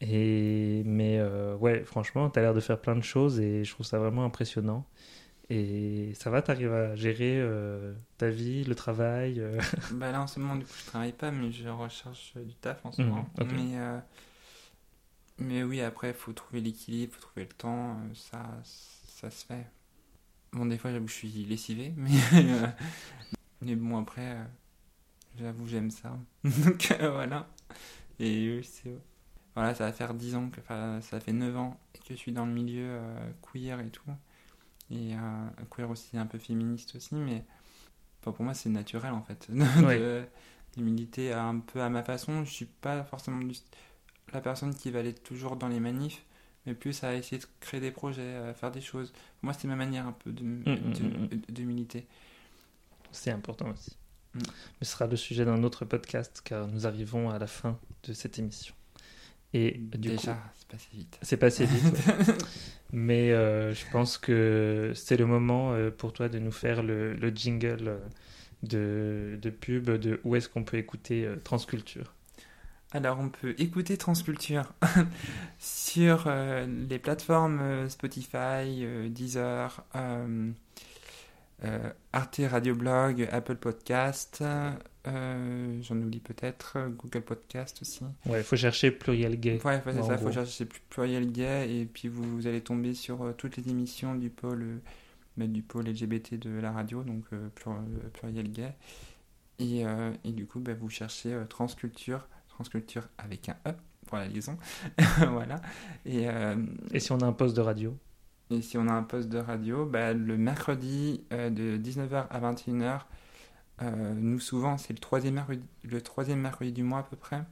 Et, 0.01 0.83
mais 0.85 1.19
euh, 1.19 1.57
ouais, 1.57 1.85
franchement, 1.85 2.29
tu 2.29 2.39
as 2.39 2.43
l'air 2.43 2.55
de 2.55 2.61
faire 2.61 2.81
plein 2.81 2.97
de 2.97 3.05
choses 3.05 3.41
et 3.41 3.65
je 3.65 3.71
trouve 3.71 3.87
ça 3.87 3.99
vraiment 3.99 4.25
impressionnant. 4.25 4.85
Et 5.49 6.13
ça 6.15 6.29
va, 6.31 6.43
t'arrives 6.43 6.73
à 6.73 6.97
gérer 6.97 7.41
ta 8.19 8.29
vie, 8.31 8.65
le 8.65 8.75
travail 8.75 9.41
bah 9.93 10.11
Là, 10.11 10.21
en 10.21 10.27
ce 10.27 10.41
moment, 10.41 10.57
du 10.57 10.65
coup, 10.65 10.75
je 10.77 10.87
travaille 10.87 11.13
pas, 11.13 11.31
mais 11.31 11.53
je 11.53 11.69
recherche 11.69 12.35
du 12.37 12.55
taf 12.55 12.85
en 12.85 12.91
ce 12.91 13.03
mhm, 13.03 13.09
moment. 13.09 13.31
Mais 13.53 13.79
mais 15.39 15.63
oui, 15.63 15.81
après, 15.81 16.09
il 16.09 16.15
faut 16.15 16.33
trouver 16.33 16.61
l'équilibre, 16.61 17.13
il 17.13 17.15
faut 17.15 17.21
trouver 17.21 17.43
le 17.43 17.53
temps, 17.53 17.91
euh, 17.91 18.15
ça, 18.15 18.43
ça 18.65 19.31
se 19.31 19.45
fait. 19.45 19.67
Bon, 20.53 20.65
des 20.67 20.79
fois, 20.79 20.93
j'avoue, 20.93 21.09
je 21.09 21.15
suis 21.15 21.29
lessivé, 21.45 21.93
mais, 21.97 22.11
euh, 22.35 22.67
mais 23.61 23.77
bon, 23.77 23.99
après, 23.99 24.33
euh, 24.33 24.45
j'avoue, 25.39 25.67
j'aime 25.67 25.91
ça. 25.91 26.19
Donc 26.45 26.95
voilà. 27.01 27.47
Et 28.19 28.57
oui, 28.57 28.65
c'est. 28.65 28.97
Voilà, 29.55 29.75
ça 29.75 29.85
va 29.85 29.93
faire 29.93 30.15
10 30.15 30.35
ans, 30.37 30.51
que, 30.51 30.61
enfin, 30.61 31.01
ça 31.01 31.19
fait 31.19 31.33
9 31.33 31.57
ans 31.57 31.81
que 32.07 32.15
je 32.15 32.19
suis 32.19 32.33
dans 32.33 32.45
le 32.45 32.53
milieu 32.53 33.01
queer 33.41 33.81
et 33.81 33.89
tout. 33.89 34.03
Et 34.91 35.15
queer 35.71 35.91
aussi, 35.91 36.17
un 36.17 36.27
peu 36.27 36.39
féministe 36.39 36.95
aussi, 36.97 37.17
mais 37.17 37.45
pour 38.21 38.41
moi, 38.41 38.55
c'est 38.55 38.69
naturel 38.69 39.13
en 39.13 39.23
fait. 39.23 39.49
militer 40.77 41.33
un 41.33 41.59
peu 41.61 41.81
à 41.81 41.89
ma 41.89 42.03
façon. 42.03 42.45
Je 42.45 42.51
suis 42.51 42.67
pas 42.67 43.03
forcément 43.05 43.41
la 44.33 44.41
personne 44.41 44.75
qui 44.75 44.91
va 44.91 45.01
aller 45.01 45.15
toujours 45.15 45.57
dans 45.57 45.69
les 45.69 45.81
manifs, 45.81 46.25
mais 46.67 46.75
plus 46.75 47.05
à 47.05 47.15
essayer 47.15 47.39
de 47.39 47.47
créer 47.61 47.81
des 47.81 47.91
projets, 47.91 48.37
à 48.37 48.55
faire 48.55 48.71
des 48.71 48.81
choses. 48.81 49.13
Moi, 49.43 49.53
c'est 49.53 49.69
ma 49.69 49.77
manière 49.77 50.07
un 50.07 50.13
peu 50.13 50.33
de, 50.33 50.43
mm, 50.43 50.63
mm, 50.67 50.75
mm, 50.75 51.29
de, 51.49 51.63
militer. 51.63 52.07
C'est 53.13 53.31
important 53.31 53.71
aussi. 53.71 53.97
Mais 54.35 54.43
ce 54.83 54.93
sera 54.93 55.07
le 55.07 55.17
sujet 55.17 55.45
d'un 55.45 55.63
autre 55.63 55.85
podcast, 55.85 56.43
car 56.45 56.67
nous 56.69 56.87
arrivons 56.87 57.31
à 57.31 57.39
la 57.39 57.47
fin 57.47 57.79
de 58.03 58.13
cette 58.13 58.39
émission. 58.39 58.75
Et 59.55 59.73
du 59.79 60.11
Déjà, 60.11 60.37
c'est 60.55 60.69
passé 60.69 60.89
vite. 60.93 61.19
C'est 61.23 61.37
passé 61.37 61.65
vite. 61.65 61.97
Mais 62.93 63.33
euh, 63.33 63.75
je 63.75 63.85
pense 63.91 64.17
que 64.19 64.93
c'est 64.95 65.17
le 65.17 65.27
moment 65.27 65.73
euh, 65.73 65.91
pour 65.91 66.13
toi 66.13 66.29
de 66.29 66.39
nous 66.39 66.53
faire 66.53 66.83
le, 66.83 67.15
le 67.15 67.31
jingle 67.31 67.89
euh, 67.89 67.99
de, 68.63 69.39
de, 69.41 69.51
pub 69.51 69.91
de 69.91 70.21
où 70.25 70.37
est-ce 70.37 70.49
qu'on 70.49 70.65
peut 70.65 70.77
écouter 70.77 71.29
Transculture. 71.45 72.15
Alors, 72.93 73.19
on 73.19 73.29
peut 73.29 73.55
écouter 73.59 73.97
Transculture 73.97 74.73
sur 75.59 76.33
les 76.89 76.99
plateformes 76.99 77.89
Spotify, 77.89 78.87
euh, 81.65 81.91
Arte 82.13 82.41
Radio 82.49 82.75
Blog, 82.75 83.29
Apple 83.31 83.57
Podcast. 83.57 84.43
J'en 85.05 85.97
oublie 85.97 86.21
peut-être, 86.21 86.79
Google 86.97 87.23
Podcast 87.23 87.81
aussi. 87.81 88.03
Ouais, 88.27 88.41
il 88.41 88.45
faut 88.45 88.57
chercher 88.57 88.91
Pluriel 88.91 89.39
Gay. 89.39 89.61
Ouais, 89.65 89.81
c'est 89.85 90.03
ça, 90.03 90.15
il 90.15 90.19
faut 90.19 90.33
chercher 90.33 90.67
Pluriel 90.91 91.31
Gay 91.31 91.81
et 91.81 91.85
puis 91.87 92.09
vous, 92.09 92.47
allez 92.47 92.61
tomber 92.61 92.95
sur 92.95 93.35
toutes 93.37 93.57
les 93.57 93.69
émissions 93.71 94.15
du 94.15 94.31
pôle 94.31 94.81
bah, 95.37 95.47
du 95.47 95.63
pôle 95.63 95.87
LGBT 95.87 96.35
de 96.39 96.59
la 96.59 96.73
radio, 96.73 97.03
donc 97.05 97.25
pluriel 98.15 98.51
gay. 98.51 98.75
Et, 99.59 99.85
et, 100.25 100.33
du 100.33 100.47
coup, 100.47 100.61
bah, 100.61 100.75
vous 100.75 100.91
cherchez 100.91 101.39
transculture, 101.49 102.27
transculture 102.49 103.09
avec 103.19 103.49
un 103.49 103.57
E 103.69 103.73
pour 104.07 104.19
la 104.19 104.27
liaison. 104.27 104.59
voilà. 105.31 105.61
Et, 106.05 106.27
et 106.93 107.01
si 107.01 107.13
on 107.13 107.21
a 107.21 107.27
un 107.27 107.33
poste 107.33 107.57
de 107.57 107.61
radio? 107.61 107.97
Et 108.51 108.63
si 108.63 108.79
on 108.79 108.89
a 108.89 108.93
un 108.93 109.03
poste 109.03 109.29
de 109.29 109.39
radio, 109.39 109.87
bah, 109.87 110.13
le 110.13 110.37
mercredi 110.37 111.25
de 111.31 111.77
19h 111.77 112.27
à 112.31 112.41
21h, 112.41 113.01
euh, 113.83 114.15
nous, 114.15 114.41
souvent, 114.41 114.79
c'est 114.79 114.93
le 114.93 114.99
troisième, 114.99 116.41
mercredi, 116.41 116.73
du 116.73 116.83
mois 116.83 117.01
à 117.01 117.03
peu 117.03 117.17
près. 117.17 117.43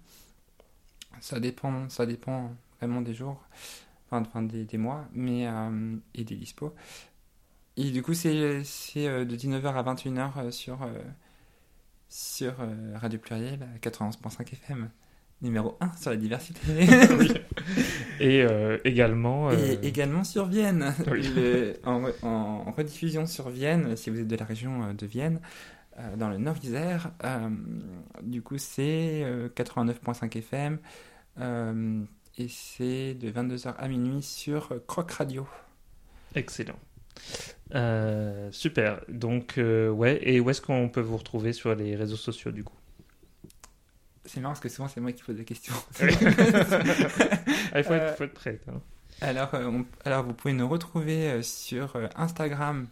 Ça 1.21 1.41
dépend, 1.41 1.89
ça 1.89 2.07
dépend 2.07 2.55
vraiment 2.81 3.01
des 3.01 3.15
jours, 3.15 3.43
enfin, 4.11 4.43
des, 4.43 4.65
des, 4.65 4.79
mois, 4.79 5.07
mais, 5.13 5.47
euh, 5.47 5.97
et 6.15 6.25
des 6.25 6.37
dispos. 6.37 6.75
Et 7.77 7.91
du 7.91 8.03
coup, 8.03 8.15
c'est 8.15 8.63
euh, 8.97 9.25
de 9.25 9.37
19h 9.37 9.67
à 9.67 9.83
21h 9.83 10.51
sur, 10.51 10.79
sur 12.09 12.55
Radio 12.95 13.19
Pluriel, 13.19 13.69
91.5 13.81 14.53
FM, 14.53 14.91
numéro 15.45 15.77
1 15.81 15.93
sur 16.01 16.11
la 16.11 16.17
diversité. 16.17 16.61
Et 18.21 18.45
également. 18.85 19.53
Et 19.53 19.79
également 19.83 20.25
sur 20.25 20.47
Vienne. 20.47 20.95
en, 21.85 22.05
en, 22.23 22.71
rediffusion 22.73 23.27
sur 23.27 23.51
Vienne, 23.51 23.97
si 23.97 24.11
vous 24.11 24.21
êtes 24.21 24.29
de 24.29 24.37
la 24.37 24.45
région 24.45 24.95
de 24.95 25.07
Vienne, 25.07 25.41
euh, 25.99 26.17
dans 26.17 26.29
le 26.29 26.39
Nord-Isère. 26.39 27.13
Euh, 27.23 27.49
du 28.23 28.43
coup, 28.43 28.59
c'est 28.59 29.25
89.5 29.55 30.25
euh, 30.25 30.39
FM 30.41 32.07
et 32.37 32.49
c'est 32.49 33.15
de 33.15 33.31
22h 33.31 33.77
à 33.77 33.87
minuit 33.87 34.23
sur 34.23 34.73
Croc 34.89 35.13
Radio. 35.13 35.47
Excellent. 36.35 36.79
super. 38.51 39.03
Donc, 39.09 39.55
ouais. 39.57 40.19
Et 40.23 40.41
où 40.41 40.51
est-ce 40.51 40.61
qu'on 40.61 40.89
peut 40.89 41.01
vous 41.01 41.17
retrouver 41.17 41.53
sur 41.53 41.75
les 41.77 41.95
réseaux 41.95 42.17
sociaux 42.17 42.51
du 42.51 42.65
coup? 42.65 42.75
C'est 44.25 44.41
marrant 44.41 44.53
parce 44.53 44.61
que 44.61 44.69
souvent 44.69 44.89
c'est 44.89 45.01
moi 45.01 45.13
qui 45.13 45.23
pose 45.23 45.37
des 45.37 45.45
questions. 45.45 45.75
Ah, 47.73 47.81
il 47.81 47.85
faut 47.85 47.95
être, 47.95 48.27
prêt. 48.27 48.61
Hein. 48.69 48.81
Alors, 49.21 49.51
alors, 50.05 50.23
vous 50.23 50.33
pouvez 50.33 50.55
nous 50.55 50.69
retrouver 50.69 51.43
sur 51.43 51.97
Instagram 52.15 52.87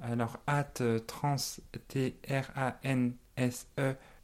alors, 0.00 0.38
at 0.46 0.80
euh, 0.80 0.98
trans, 0.98 1.36
T-R-A-N-S-E, 1.88 2.24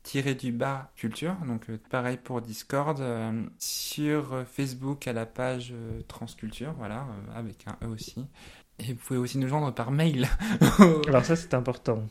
tiré 0.03 0.35
du 0.35 0.53
bas 0.53 0.91
culture. 0.97 1.37
Donc, 1.47 1.71
euh, 1.71 1.79
pareil 1.91 2.19
pour 2.19 2.43
Discord. 2.43 3.01
Euh, 3.01 3.43
sur 3.59 4.45
Facebook, 4.47 5.07
à 5.07 5.13
la 5.13 5.27
page 5.27 5.75
Transculture, 6.09 6.75
voilà, 6.77 7.07
avec 7.35 7.67
un 7.67 7.77
E 7.87 7.89
aussi. 7.89 8.27
Et 8.79 8.93
vous 8.93 9.01
pouvez 9.01 9.19
aussi 9.19 9.39
nous 9.39 9.49
joindre 9.49 9.73
par 9.73 9.91
mail. 9.91 10.29
Alors, 11.09 11.25
ça, 11.25 11.37
c'est 11.37 11.55
important. 11.55 12.07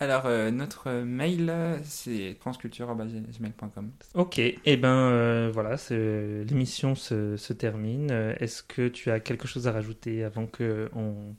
Alors, 0.00 0.28
notre 0.50 0.90
mail, 0.90 1.52
c'est 1.84 2.36
transculture.gmail.com. 2.40 3.92
Ok, 4.14 4.38
et 4.38 4.58
eh 4.64 4.76
ben 4.76 5.50
voilà, 5.50 5.76
l'émission 5.90 6.94
se, 6.94 7.36
se, 7.36 7.52
termine. 7.52 8.10
Est-ce 8.40 8.62
que 8.62 8.88
tu 8.88 9.10
as 9.10 9.20
quelque 9.20 9.46
chose 9.46 9.68
à 9.68 9.72
rajouter 9.72 10.24
avant 10.24 10.46
qu'on 10.46 11.36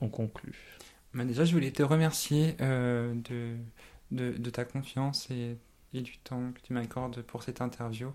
on 0.00 0.08
conclue? 0.08 0.78
Bah, 1.14 1.24
déjà, 1.24 1.44
je 1.44 1.52
voulais 1.52 1.70
te 1.70 1.82
remercier 1.82 2.54
euh, 2.60 3.14
de, 3.14 3.56
de, 4.10 4.36
de, 4.36 4.50
ta 4.50 4.64
confiance 4.64 5.28
et, 5.30 5.56
et, 5.94 6.02
du 6.02 6.18
temps 6.18 6.52
que 6.52 6.60
tu 6.60 6.72
m'accordes 6.72 7.22
pour 7.22 7.42
cette 7.42 7.60
interview. 7.60 8.12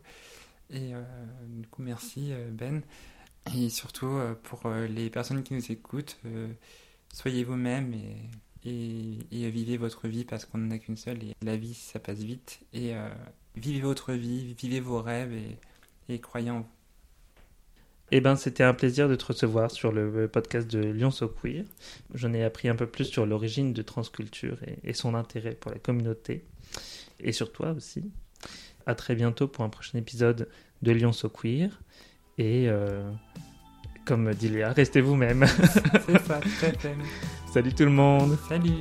Et 0.70 0.94
euh, 0.94 1.04
du 1.48 1.68
coup, 1.68 1.82
merci 1.82 2.30
euh, 2.32 2.50
Ben. 2.52 2.82
Et 3.54 3.70
surtout 3.70 4.18
pour 4.44 4.70
les 4.70 5.10
personnes 5.10 5.44
qui 5.44 5.54
nous 5.54 5.72
écoutent, 5.72 6.18
soyez 7.12 7.44
vous-même 7.44 7.94
et, 7.94 8.16
et, 8.66 9.50
vivez 9.50 9.78
votre 9.78 10.08
vie 10.08 10.26
parce 10.26 10.46
qu'on 10.46 10.58
n'en 10.58 10.72
a 10.72 10.78
qu'une 10.78 10.98
seule 10.98 11.24
et 11.24 11.36
la 11.42 11.58
vie 11.58 11.74
ça 11.74 12.00
passe 12.00 12.20
vite. 12.20 12.60
Et 12.74 12.94
vivez 13.56 13.82
votre 13.82 14.14
vie, 14.14 14.54
vivez 14.54 14.80
vos 14.80 15.02
rêves 15.02 15.34
et, 15.34 15.58
et 16.14 16.20
croyez 16.20 16.52
en 16.52 16.62
vous. 16.62 16.68
Eh 18.16 18.22
ben, 18.22 18.36
c'était 18.36 18.64
un 18.64 18.76
plaisir 18.76 19.10
de 19.10 19.16
te 19.16 19.26
recevoir 19.26 19.72
sur 19.72 19.92
le 19.92 20.28
podcast 20.28 20.70
de 20.70 20.80
Lyon 20.80 21.10
So 21.10 21.28
Queer. 21.28 21.64
J'en 22.14 22.32
ai 22.34 22.44
appris 22.44 22.70
un 22.70 22.76
peu 22.76 22.86
plus 22.86 23.06
sur 23.06 23.26
l'origine 23.26 23.74
de 23.74 23.82
transculture 23.82 24.60
et, 24.84 24.94
son 24.94 25.16
intérêt 25.16 25.56
pour 25.56 25.72
la 25.72 25.80
communauté 25.80 26.44
et 27.20 27.32
sur 27.32 27.52
toi 27.52 27.72
aussi. 27.72 28.12
À 28.86 28.94
très 28.94 29.16
bientôt 29.16 29.48
pour 29.48 29.64
un 29.64 29.70
prochain 29.70 29.98
épisode 29.98 30.48
de 30.84 30.92
Lyon 30.92 31.12
So 31.12 31.28
Queer. 31.28 31.70
Et 32.38 32.70
euh, 32.70 33.10
comme 34.06 34.34
dit 34.34 34.50
Léa, 34.50 34.74
restez 34.74 35.02
vous-même. 35.02 35.46
C'est 36.06 36.26
ça, 36.26 36.40
Salut 37.54 37.74
tout 37.74 37.86
le 37.86 37.92
monde. 37.92 38.38
Salut. 38.50 38.72